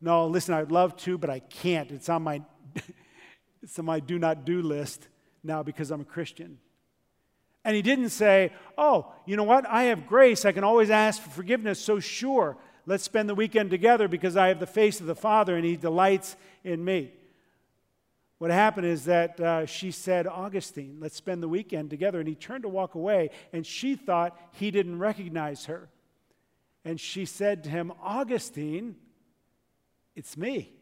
No, 0.00 0.26
listen, 0.26 0.52
I'd 0.54 0.72
love 0.72 0.96
to, 0.98 1.16
but 1.16 1.30
I 1.30 1.38
can't. 1.38 1.92
It's 1.92 2.08
on 2.08 2.22
my, 2.22 2.42
it's 3.62 3.78
on 3.78 3.84
my 3.84 4.00
do 4.00 4.18
not 4.18 4.44
do 4.44 4.62
list 4.62 5.06
now 5.44 5.62
because 5.62 5.92
I'm 5.92 6.00
a 6.00 6.04
Christian. 6.04 6.58
And 7.64 7.76
he 7.76 7.82
didn't 7.82 8.10
say, 8.10 8.52
Oh, 8.76 9.12
you 9.26 9.36
know 9.36 9.44
what? 9.44 9.64
I 9.68 9.84
have 9.84 10.08
grace. 10.08 10.44
I 10.44 10.50
can 10.50 10.64
always 10.64 10.90
ask 10.90 11.22
for 11.22 11.30
forgiveness. 11.30 11.80
So, 11.80 12.00
sure, 12.00 12.56
let's 12.86 13.04
spend 13.04 13.28
the 13.28 13.34
weekend 13.34 13.70
together 13.70 14.08
because 14.08 14.36
I 14.36 14.48
have 14.48 14.60
the 14.60 14.66
face 14.66 15.00
of 15.00 15.06
the 15.06 15.14
Father 15.14 15.56
and 15.56 15.64
he 15.64 15.76
delights 15.76 16.36
in 16.64 16.84
me. 16.84 17.12
What 18.38 18.50
happened 18.50 18.86
is 18.86 19.06
that 19.06 19.40
uh, 19.40 19.66
she 19.66 19.90
said, 19.90 20.26
Augustine, 20.26 20.98
let's 21.00 21.16
spend 21.16 21.42
the 21.42 21.48
weekend 21.48 21.90
together. 21.90 22.18
And 22.18 22.28
he 22.28 22.34
turned 22.34 22.64
to 22.64 22.68
walk 22.68 22.94
away, 22.94 23.30
and 23.52 23.66
she 23.66 23.96
thought 23.96 24.38
he 24.52 24.70
didn't 24.70 24.98
recognize 24.98 25.64
her. 25.66 25.88
And 26.84 27.00
she 27.00 27.24
said 27.24 27.64
to 27.64 27.70
him, 27.70 27.92
Augustine, 28.02 28.96
it's 30.14 30.36
me. 30.36 30.72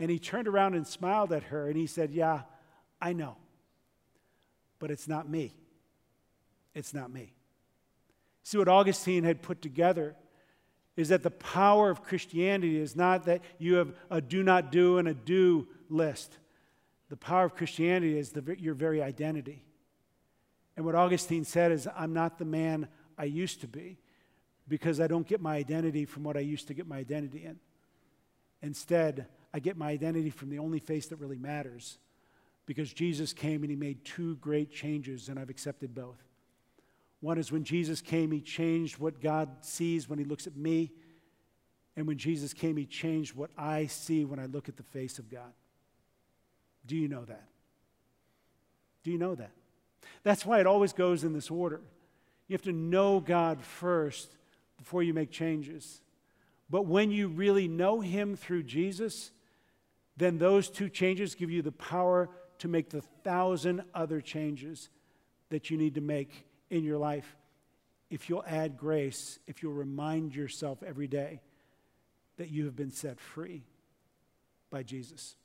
And 0.00 0.10
he 0.10 0.18
turned 0.18 0.48
around 0.48 0.74
and 0.74 0.86
smiled 0.86 1.32
at 1.32 1.44
her, 1.44 1.68
and 1.68 1.76
he 1.76 1.86
said, 1.86 2.10
Yeah, 2.10 2.42
I 3.00 3.12
know. 3.12 3.36
But 4.78 4.90
it's 4.90 5.06
not 5.06 5.28
me. 5.28 5.54
It's 6.74 6.94
not 6.94 7.12
me. 7.12 7.32
See, 8.42 8.58
what 8.58 8.68
Augustine 8.68 9.24
had 9.24 9.42
put 9.42 9.62
together 9.62 10.16
is 10.96 11.08
that 11.08 11.22
the 11.22 11.30
power 11.30 11.90
of 11.90 12.02
Christianity 12.02 12.78
is 12.78 12.96
not 12.96 13.24
that 13.24 13.42
you 13.58 13.76
have 13.76 13.92
a 14.10 14.20
do 14.20 14.42
not 14.42 14.72
do 14.72 14.98
and 14.98 15.08
a 15.08 15.14
do 15.14 15.68
list. 15.88 16.36
The 17.08 17.16
power 17.16 17.44
of 17.44 17.54
Christianity 17.54 18.18
is 18.18 18.30
the, 18.30 18.56
your 18.58 18.74
very 18.74 19.02
identity. 19.02 19.64
And 20.76 20.84
what 20.86 20.94
Augustine 20.94 21.44
said 21.44 21.72
is, 21.72 21.88
I'm 21.96 22.12
not 22.12 22.38
the 22.38 22.44
man 22.44 22.88
I 23.18 23.24
used 23.24 23.60
to 23.62 23.68
be 23.68 23.98
because 24.68 25.00
I 25.00 25.06
don't 25.08 25.26
get 25.26 25.40
my 25.40 25.56
identity 25.56 26.04
from 26.04 26.22
what 26.22 26.36
I 26.36 26.40
used 26.40 26.68
to 26.68 26.74
get 26.74 26.86
my 26.86 26.98
identity 26.98 27.44
in. 27.44 27.58
Instead, 28.62 29.26
I 29.52 29.58
get 29.58 29.76
my 29.76 29.90
identity 29.90 30.30
from 30.30 30.50
the 30.50 30.58
only 30.58 30.78
face 30.78 31.06
that 31.08 31.16
really 31.16 31.38
matters 31.38 31.98
because 32.66 32.92
Jesus 32.92 33.32
came 33.32 33.62
and 33.62 33.70
he 33.70 33.76
made 33.76 34.04
two 34.04 34.36
great 34.36 34.70
changes, 34.70 35.28
and 35.28 35.38
I've 35.38 35.50
accepted 35.50 35.94
both. 35.94 36.22
One 37.20 37.38
is 37.38 37.52
when 37.52 37.64
Jesus 37.64 38.00
came, 38.00 38.32
he 38.32 38.40
changed 38.40 38.98
what 38.98 39.20
God 39.20 39.48
sees 39.60 40.08
when 40.08 40.18
he 40.18 40.24
looks 40.24 40.46
at 40.46 40.56
me. 40.56 40.90
And 41.96 42.06
when 42.06 42.16
Jesus 42.16 42.54
came, 42.54 42.76
he 42.76 42.86
changed 42.86 43.34
what 43.34 43.50
I 43.58 43.86
see 43.86 44.24
when 44.24 44.38
I 44.38 44.46
look 44.46 44.68
at 44.68 44.76
the 44.76 44.82
face 44.82 45.18
of 45.18 45.30
God. 45.30 45.52
Do 46.86 46.96
you 46.96 47.08
know 47.08 47.24
that? 47.24 47.46
Do 49.04 49.10
you 49.10 49.18
know 49.18 49.34
that? 49.34 49.50
That's 50.22 50.46
why 50.46 50.60
it 50.60 50.66
always 50.66 50.92
goes 50.92 51.24
in 51.24 51.32
this 51.32 51.50
order. 51.50 51.80
You 52.48 52.54
have 52.54 52.62
to 52.62 52.72
know 52.72 53.20
God 53.20 53.62
first 53.62 54.36
before 54.78 55.02
you 55.02 55.12
make 55.12 55.30
changes. 55.30 56.00
But 56.70 56.86
when 56.86 57.10
you 57.10 57.28
really 57.28 57.68
know 57.68 58.00
Him 58.00 58.36
through 58.36 58.62
Jesus, 58.62 59.30
then 60.16 60.38
those 60.38 60.70
two 60.70 60.88
changes 60.88 61.34
give 61.34 61.50
you 61.50 61.62
the 61.62 61.72
power 61.72 62.28
to 62.58 62.68
make 62.68 62.90
the 62.90 63.02
thousand 63.24 63.82
other 63.94 64.20
changes 64.20 64.88
that 65.50 65.70
you 65.70 65.76
need 65.76 65.94
to 65.94 66.00
make 66.00 66.46
in 66.70 66.84
your 66.84 66.98
life. 66.98 67.36
If 68.10 68.28
you'll 68.28 68.44
add 68.46 68.76
grace, 68.76 69.38
if 69.46 69.62
you'll 69.62 69.72
remind 69.72 70.34
yourself 70.34 70.82
every 70.82 71.06
day 71.06 71.40
that 72.38 72.50
you 72.50 72.64
have 72.64 72.74
been 72.74 72.90
set 72.90 73.20
free 73.20 73.62
by 74.70 74.82
Jesus. 74.82 75.36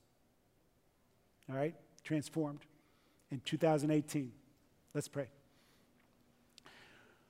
All 1.49 1.55
right? 1.55 1.75
Transformed 2.03 2.61
in 3.31 3.41
2018. 3.41 4.31
Let's 4.93 5.07
pray. 5.07 5.27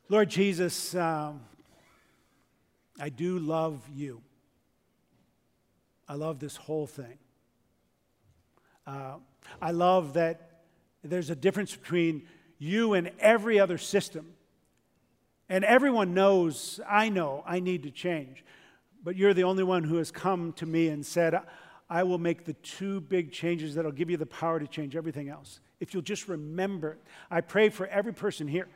Lord 0.08 0.30
Jesus, 0.30 0.94
um, 0.94 1.42
I 3.00 3.10
do 3.10 3.40
love 3.40 3.82
you. 3.94 4.22
I 6.08 6.14
love 6.14 6.40
this 6.40 6.56
whole 6.56 6.86
thing. 6.86 7.18
Uh, 8.86 9.16
I 9.62 9.72
love 9.72 10.14
that 10.14 10.62
there's 11.04 11.30
a 11.30 11.36
difference 11.36 11.76
between 11.76 12.28
you 12.58 12.94
and 12.94 13.12
every 13.20 13.60
other 13.60 13.78
system. 13.78 14.34
And 15.48 15.64
everyone 15.64 16.14
knows, 16.14 16.80
I 16.88 17.10
know, 17.10 17.44
I 17.46 17.60
need 17.60 17.84
to 17.84 17.92
change. 17.92 18.44
But 19.04 19.16
you're 19.16 19.34
the 19.34 19.44
only 19.44 19.64
one 19.64 19.84
who 19.84 19.98
has 19.98 20.10
come 20.10 20.54
to 20.54 20.66
me 20.66 20.88
and 20.88 21.06
said, 21.06 21.40
I 21.90 22.04
will 22.04 22.18
make 22.18 22.46
the 22.46 22.54
two 22.54 23.00
big 23.02 23.32
changes 23.32 23.76
that'll 23.76 23.92
give 23.92 24.10
you 24.10 24.18
the 24.18 24.26
power 24.26 24.60
to 24.60 24.68
change 24.68 24.96
everything 24.96 25.30
else. 25.30 25.60
If 25.80 25.94
you'll 25.94 26.04
just 26.04 26.28
remember, 26.28 26.98
I 27.30 27.42
pray 27.42 27.70
for 27.70 27.86
every 27.88 28.14
person 28.14 28.48
here. 28.48 28.68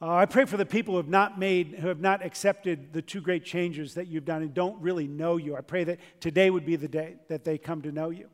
Uh, 0.00 0.14
I 0.14 0.26
pray 0.26 0.44
for 0.44 0.56
the 0.56 0.66
people 0.66 0.94
who 0.94 0.98
have 0.98 1.08
not 1.08 1.38
made, 1.38 1.76
who 1.78 1.88
have 1.88 2.00
not 2.00 2.24
accepted 2.24 2.92
the 2.92 3.02
two 3.02 3.20
great 3.20 3.44
changes 3.44 3.94
that 3.94 4.08
you've 4.08 4.24
done 4.24 4.42
and 4.42 4.52
don't 4.52 4.80
really 4.80 5.06
know 5.06 5.36
you. 5.36 5.56
I 5.56 5.60
pray 5.60 5.84
that 5.84 5.98
today 6.20 6.50
would 6.50 6.66
be 6.66 6.76
the 6.76 6.88
day 6.88 7.14
that 7.28 7.44
they 7.44 7.56
come 7.56 7.82
to 7.82 7.92
know 7.92 8.10
you. 8.10 8.28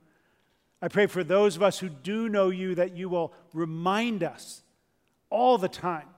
I 0.80 0.88
pray 0.88 1.06
for 1.06 1.24
those 1.24 1.56
of 1.56 1.62
us 1.62 1.78
who 1.78 1.88
do 1.88 2.28
know 2.28 2.50
you 2.50 2.74
that 2.76 2.96
you 2.96 3.08
will 3.08 3.32
remind 3.52 4.22
us 4.22 4.62
all 5.30 5.58
the 5.58 5.68
time 5.68 6.08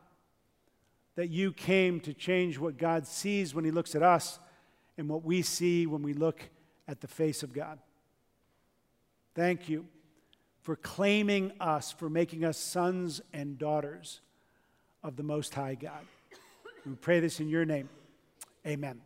that 1.17 1.29
you 1.29 1.53
came 1.53 2.01
to 2.01 2.15
change 2.15 2.59
what 2.59 2.79
God 2.79 3.07
sees 3.07 3.55
when 3.55 3.65
He 3.65 3.71
looks 3.71 3.95
at 3.95 4.03
us 4.03 4.39
and 4.99 5.09
what 5.09 5.25
we 5.25 5.43
see 5.43 5.87
when 5.87 6.03
we 6.03 6.13
look 6.13 6.43
at 6.87 7.01
the 7.01 7.09
face 7.09 7.43
of 7.43 7.53
God. 7.53 7.79
Thank 9.35 9.69
you 9.69 9.87
for 10.63 10.77
claiming 10.77 11.53
us, 11.61 11.93
for 11.93 12.11
making 12.11 12.45
us 12.45 12.59
sons 12.59 13.21
and 13.33 13.59
daughters 13.59 14.21
of 15.03 15.17
the 15.17 15.23
Most 15.23 15.55
High 15.55 15.75
God. 15.75 16.05
We 16.85 16.95
pray 16.95 17.21
this 17.21 17.41
in 17.41 17.49
your 17.49 17.65
name. 17.65 17.89
Amen. 18.67 19.01